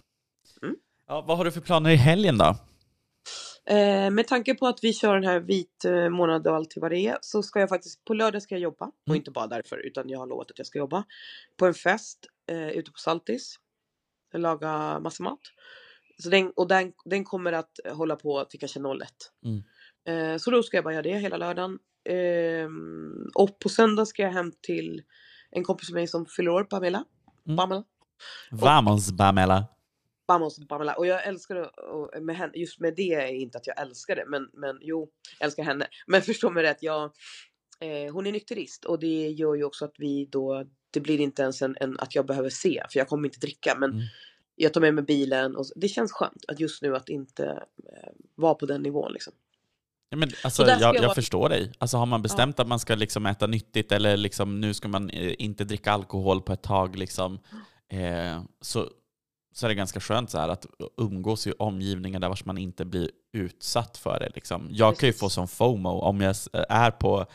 [0.62, 0.76] Mm.
[1.06, 2.56] Ja, vad har du för planer i helgen då?
[3.66, 6.90] Eh, med tanke på att vi kör den här vit eh, månad och allt vad
[6.90, 9.16] det är så ska jag faktiskt på lördag ska jag jobba och Mm.
[9.16, 11.04] inte bara därför utan jag har lovat att jag ska jobba
[11.56, 12.18] på en fest
[12.50, 13.56] eh, ute på Saltis.
[14.32, 15.40] Jag lagar massa mat.
[16.22, 19.08] Så den, och den, den kommer att hålla på till kanske 01.
[19.44, 19.62] Mm.
[20.32, 21.78] Eh, så då ska jag bara göra det hela lördagen.
[22.08, 25.02] Ehm, och på söndag ska jag hem till
[25.50, 27.04] en kompis med mig som fyller år, Pamela.
[27.46, 27.56] Mm.
[27.56, 27.84] Pamela.
[28.50, 29.66] Vamos, Bamela.
[30.26, 30.94] Vamos Pamela.
[30.94, 34.16] Och jag älskar det och med henne, just med det är inte att jag älskar
[34.16, 35.08] det, men, men jo,
[35.38, 35.86] jag älskar henne.
[36.06, 37.02] Men förstå mig rätt, jag,
[37.80, 41.42] eh, hon är nykterist och det gör ju också att vi då, det blir inte
[41.42, 44.04] ens en, en att jag behöver se, för jag kommer inte dricka, men Mm.
[44.56, 47.44] jag tar med mig bilen och det känns skönt att just nu att inte
[47.92, 49.32] eh, vara på den nivån liksom.
[50.08, 51.72] Ja, men, alltså, jag, jag jag vara- förstår dig.
[51.78, 55.10] Alltså, har man bestämt att man ska liksom äta nyttigt eller liksom, nu ska man
[55.10, 57.38] eh, inte dricka alkohol på ett tag, liksom,
[57.88, 58.88] eh, så,
[59.56, 63.10] så är det ganska skönt så här, att umgås i omgivningar där man inte blir
[63.32, 64.30] utsatt för det.
[64.34, 64.68] Liksom.
[64.70, 65.20] Jag kan ju Precis.
[65.20, 67.26] få som FOMO om jag s- är på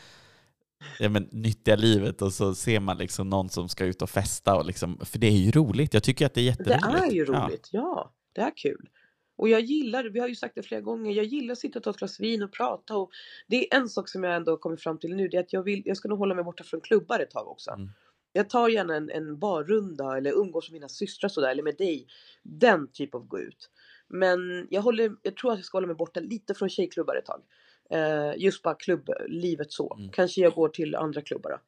[0.98, 4.56] ja, men, nyttiga livet och så ser man liksom någon som ska ut och festa.
[4.56, 5.94] Och liksom, för det är ju roligt.
[5.94, 7.04] Jag tycker att det är Det jätteroligt.
[7.12, 7.46] är ju Ja.
[7.46, 8.12] roligt, ja.
[8.32, 8.88] Det är kul.
[9.36, 11.82] Och jag gillar, vi har ju sagt det flera gånger, jag gillar att sitta och
[11.82, 12.96] ta ett glas vin och prata.
[12.96, 13.10] Och
[13.46, 15.62] det är en sak som jag ändå kommit fram till nu, det är att jag,
[15.62, 17.70] vill, jag ska nog hålla mig borta från klubbar ett tag också.
[17.70, 17.90] Mm.
[18.32, 22.06] Jag tar gärna en, en barrunda eller umgås med mina systrar sådär, eller med dig.
[22.42, 23.70] Den typ av gå ut.
[24.08, 27.26] Men jag, håller, jag tror att jag ska hålla mig borta lite från tjejklubbar ett
[27.26, 27.42] tag.
[27.90, 29.94] Eh, just bara klubblivet så.
[29.94, 30.10] Mm.
[30.10, 31.58] Kanske jag går till andra klubbar då.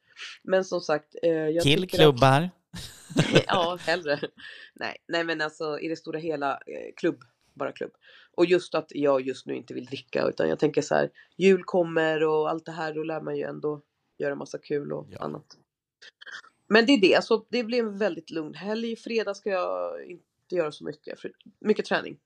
[0.43, 1.15] Men som sagt.
[1.23, 2.49] Eh, jag tycker att- Killklubbar.
[3.47, 4.19] ja, hellre.
[4.73, 7.91] Nej, nej, men alltså i det stora hela eh, klubb, bara klubb.
[8.35, 11.63] Och just att jag just nu inte vill dricka utan jag tänker så här, jul
[11.63, 13.81] kommer och allt det här, då lär man ju ändå
[14.17, 15.19] göra massa kul och Ja.
[15.19, 15.57] annat.
[16.73, 18.95] Men det är det, så det blir en väldigt lugn helg.
[18.95, 22.17] Fredag ska jag inte göra så mycket, för mycket träning.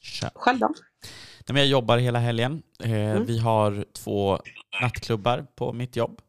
[0.00, 0.30] Kör.
[0.34, 0.74] Själv då?
[1.48, 2.62] Nej, jag jobbar hela helgen.
[2.84, 3.24] Eh, Mm.
[3.24, 4.38] Vi har två
[4.82, 6.20] nattklubbar på mitt jobb,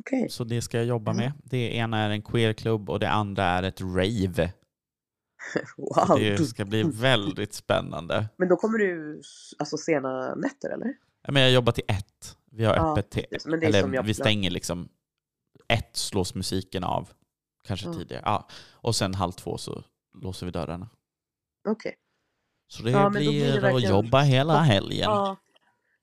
[0.00, 0.28] Okej.
[0.30, 1.24] så det ska jag jobba Mm.
[1.24, 1.32] med.
[1.44, 4.52] Det ena är en queerklubb och det andra är ett rave.
[5.76, 6.18] Så Wow.
[6.18, 8.28] det ska bli väldigt spännande.
[8.36, 9.20] Men då kommer du
[9.58, 10.94] alltså sena nätter eller?
[11.28, 12.36] Men jag jobbar till ett.
[12.50, 13.24] Vi har Ja, öppet till...
[13.30, 13.46] precis.
[13.46, 14.88] Eller vi stänger liksom...
[15.68, 17.12] Ett slås musiken av.
[17.64, 17.94] Kanske Ja.
[17.94, 18.22] tidigare.
[18.24, 18.48] Ja.
[18.72, 19.84] Och sen halv två så
[20.22, 20.88] låser vi dörrarna.
[21.68, 21.96] Okej.
[22.68, 24.98] Så det Ja, blir, blir det att verkligen- jobba hela helgen.
[25.10, 25.36] Ja.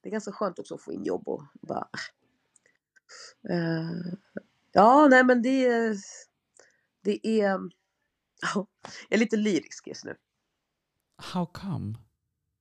[0.01, 1.87] Det är ganska skönt också att få in jobb och bara...
[3.49, 4.13] Eh,
[4.71, 5.97] ja, nej men det är...
[7.01, 7.59] Det är...
[8.41, 8.67] Ja,
[9.09, 10.15] jag är lite lyrisk just nu.
[11.17, 11.93] How come?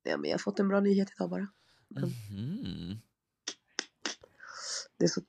[0.03, 1.49] Ja, men jag har fått en bra nyhet idag bara.
[1.89, 2.99] Mhm.
[4.99, 5.21] Det är så...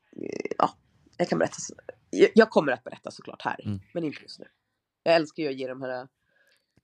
[0.58, 0.74] Ja,
[1.18, 1.56] jag kan berätta.
[2.36, 3.80] Jag kommer att berätta såklart här, Mm.
[3.94, 4.46] men inte just nu.
[5.04, 6.08] Jag älskar ju att ge de här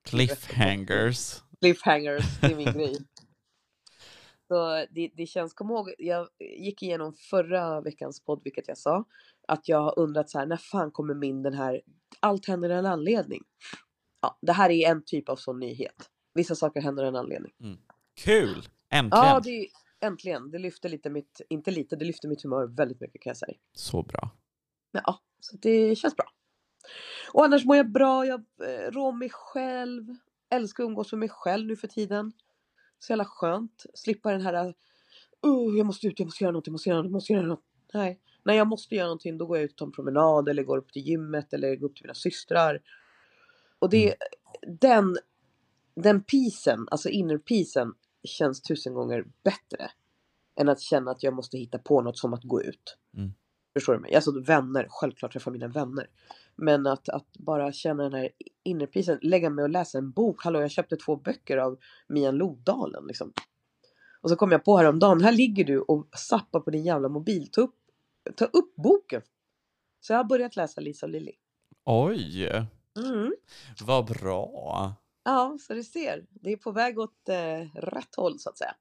[0.03, 1.41] Cliffhangers.
[1.59, 2.97] cliffhangers, det är min grej.
[4.47, 9.03] Så det, det känns, kom ihåg, jag gick igenom förra veckans podd, vilket jag sa,
[9.47, 11.81] att jag har undrat så här, när fan kommer min den här,
[12.19, 13.43] allt händer av en anledning.
[14.21, 16.09] Ja, det här är en typ av sån nyhet.
[16.33, 17.51] Vissa saker händer av en anledning.
[18.23, 18.49] Kul!
[18.89, 19.09] Äntligen!
[19.25, 19.67] Ja, det
[20.01, 20.51] äntligen.
[20.51, 23.57] Det lyfter lite mitt, inte lite, det lyfter mitt humör väldigt mycket kan jag säga.
[23.73, 24.31] Så bra.
[24.91, 26.25] Ja, så det känns bra.
[27.33, 30.03] Och annars mår jag bra, jag eh, rår mig själv.
[30.49, 32.31] Älskar att umgås med mig själv nu för tiden.
[32.99, 33.85] Så jävla skönt.
[33.93, 34.65] Slippa den här,
[35.45, 37.47] uh, jag måste ut, jag måste göra något, jag måste göra något, jag måste göra
[37.47, 37.63] något.
[37.93, 40.63] Nej, när jag måste göra någonting då går jag ut och tar en promenad eller
[40.63, 42.81] går upp till gymmet eller går upp till mina systrar.
[43.79, 44.15] Och det,
[44.79, 45.17] den,
[45.95, 47.93] den peacen, alltså inner peacen
[48.23, 49.91] känns tusen gånger bättre.
[50.59, 52.97] Än att känna att jag måste hitta på något som att gå ut.
[53.17, 53.33] Mm.
[53.73, 54.15] Förstår du mig?
[54.15, 56.09] Alltså vänner, självklart träffa mina vänner.
[56.55, 58.29] Men att, att bara känna den här
[58.63, 60.43] innerpisen, lägga mig och läsa en bok.
[60.43, 63.33] Hallå, jag köpte två böcker av Mian Lodalen liksom.
[64.21, 67.49] Och så kom jag på häromdagen, här ligger du och zappar på din jävla mobil.
[67.51, 67.75] Ta upp,
[68.35, 69.21] ta upp boken.
[69.99, 71.31] Så jag har börjat läsa Lisa och Lilly.
[71.85, 72.45] Oj!
[72.97, 73.33] Mm.
[73.85, 74.93] Vad bra!
[75.29, 76.25] Ja, så du ser.
[76.29, 78.75] Det är på väg åt eh, rätt håll så att säga.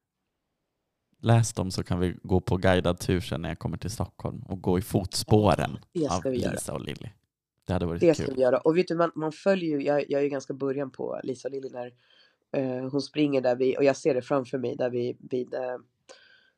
[1.21, 4.43] Läs dem så kan vi gå på guidad tur sen när jag kommer till Stockholm
[4.43, 6.29] och gå i fotspåren Det av ska.
[6.29, 7.09] Lisa och Lilly.
[7.65, 8.35] Det hade varit Det ska kul.
[8.35, 8.59] vi göra.
[8.59, 11.49] Och vet du, man, man följer ju, jag, jag är ju ganska början på Lisa
[11.49, 11.93] och Lilly när
[12.53, 15.77] eh, hon springer där vi, och jag ser det framför mig där vi vid eh,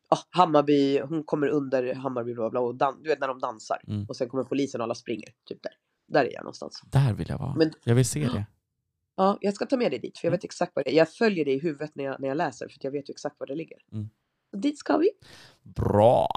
[0.08, 3.78] ah, Hammarby, hon kommer under Hammarby bla bla, och dan, du vet när de dansar.
[3.86, 4.06] Mm.
[4.08, 5.72] Och sen kommer polisen och alla springer, typ där.
[6.06, 6.82] Där är jag någonstans.
[6.86, 7.54] Där vill jag vara.
[7.54, 8.46] Men- Jag vill se det.
[9.20, 10.96] Ja, jag ska ta med dig dit för jag vet exakt vad det är.
[10.96, 13.40] Jag följer det i huvudet när jag, när jag läser för jag vet ju exakt
[13.40, 13.78] var det ligger.
[13.92, 14.10] Mm.
[14.52, 15.10] Och dit ska vi.
[15.62, 16.28] Bra!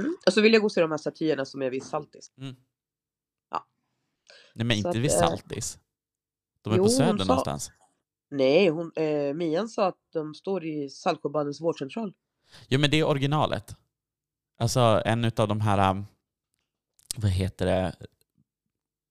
[0.00, 0.16] Mm.
[0.26, 2.32] Och så vill jag gå och se de här statyerna som är vid Saltis.
[2.38, 2.56] Mm.
[3.50, 3.66] Ja.
[4.54, 5.78] Nej men Så inte att, vid eh, Saltis.
[6.62, 7.72] De är jo, på Söder sa- någonstans.
[8.30, 12.14] Nej, hon, eh, Mian sa att de står i Saltsjöbadens vårdcentral.
[12.68, 13.76] Jo men det är originalet.
[14.58, 16.06] Alltså en utav de här, um,
[17.16, 17.96] vad heter det,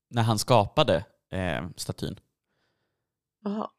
[0.09, 2.19] när han skapade eh, statyn.
[3.43, 3.69] Jaha.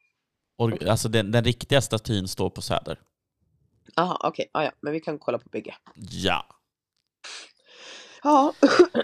[0.57, 0.89] Or- Okej.
[0.89, 2.99] Alltså den, den riktiga statyn står på Söder.
[3.95, 4.49] Jaha, okej.
[4.53, 5.75] Ah, ja, men vi kan kolla på bägge.
[5.95, 6.45] Ja.
[8.23, 8.53] Ja.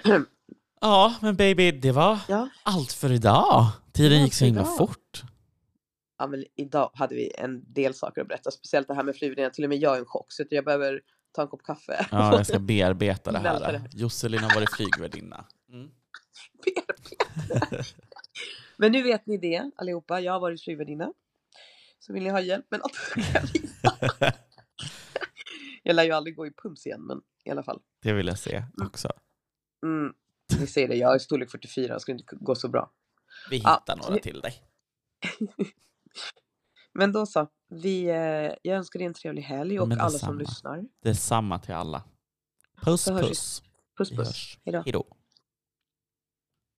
[0.81, 2.49] Ja, men baby, det var ja.
[2.63, 3.65] allt för idag.
[3.93, 4.77] Tiden var gick så himla idag.
[4.77, 5.23] fort.
[6.17, 8.51] ja, men idag hade vi en del saker att berätta.
[8.51, 9.49] Speciellt det här med flygningar.
[9.49, 10.25] Till och med jag är en chock.
[10.31, 11.01] Så jag behöver
[11.31, 12.07] ta en kopp kaffe.
[12.11, 13.89] Ja, jag ska bearbeta det här.
[13.93, 15.45] Josselin har varit flygvärdinna.
[15.73, 15.89] Mm.
[18.77, 20.19] men nu vet ni det allihopa.
[20.19, 21.13] Jag har varit flygvärdinna.
[21.99, 24.33] Så vill ni ha hjälp med något kan jag visa.
[25.83, 27.81] Jag lär ju aldrig gå i pumps igen, men i alla fall.
[28.01, 29.09] Det vill jag se också.
[29.83, 30.13] Mm,
[30.59, 32.91] ni ser det, jag är storlek 44, det skulle inte gå så bra.
[33.49, 34.53] Vi Ja, hittar några vi- till dig.
[36.93, 38.15] Men då så, vi, eh,
[38.61, 40.83] jag önskar er en trevlig helg och alla som lyssnar.
[41.03, 42.03] Detsamma till alla.
[42.81, 43.63] Puss puss.
[43.97, 44.57] Puss puss.
[44.65, 44.81] Hejdå.
[44.81, 45.16] Hejdå.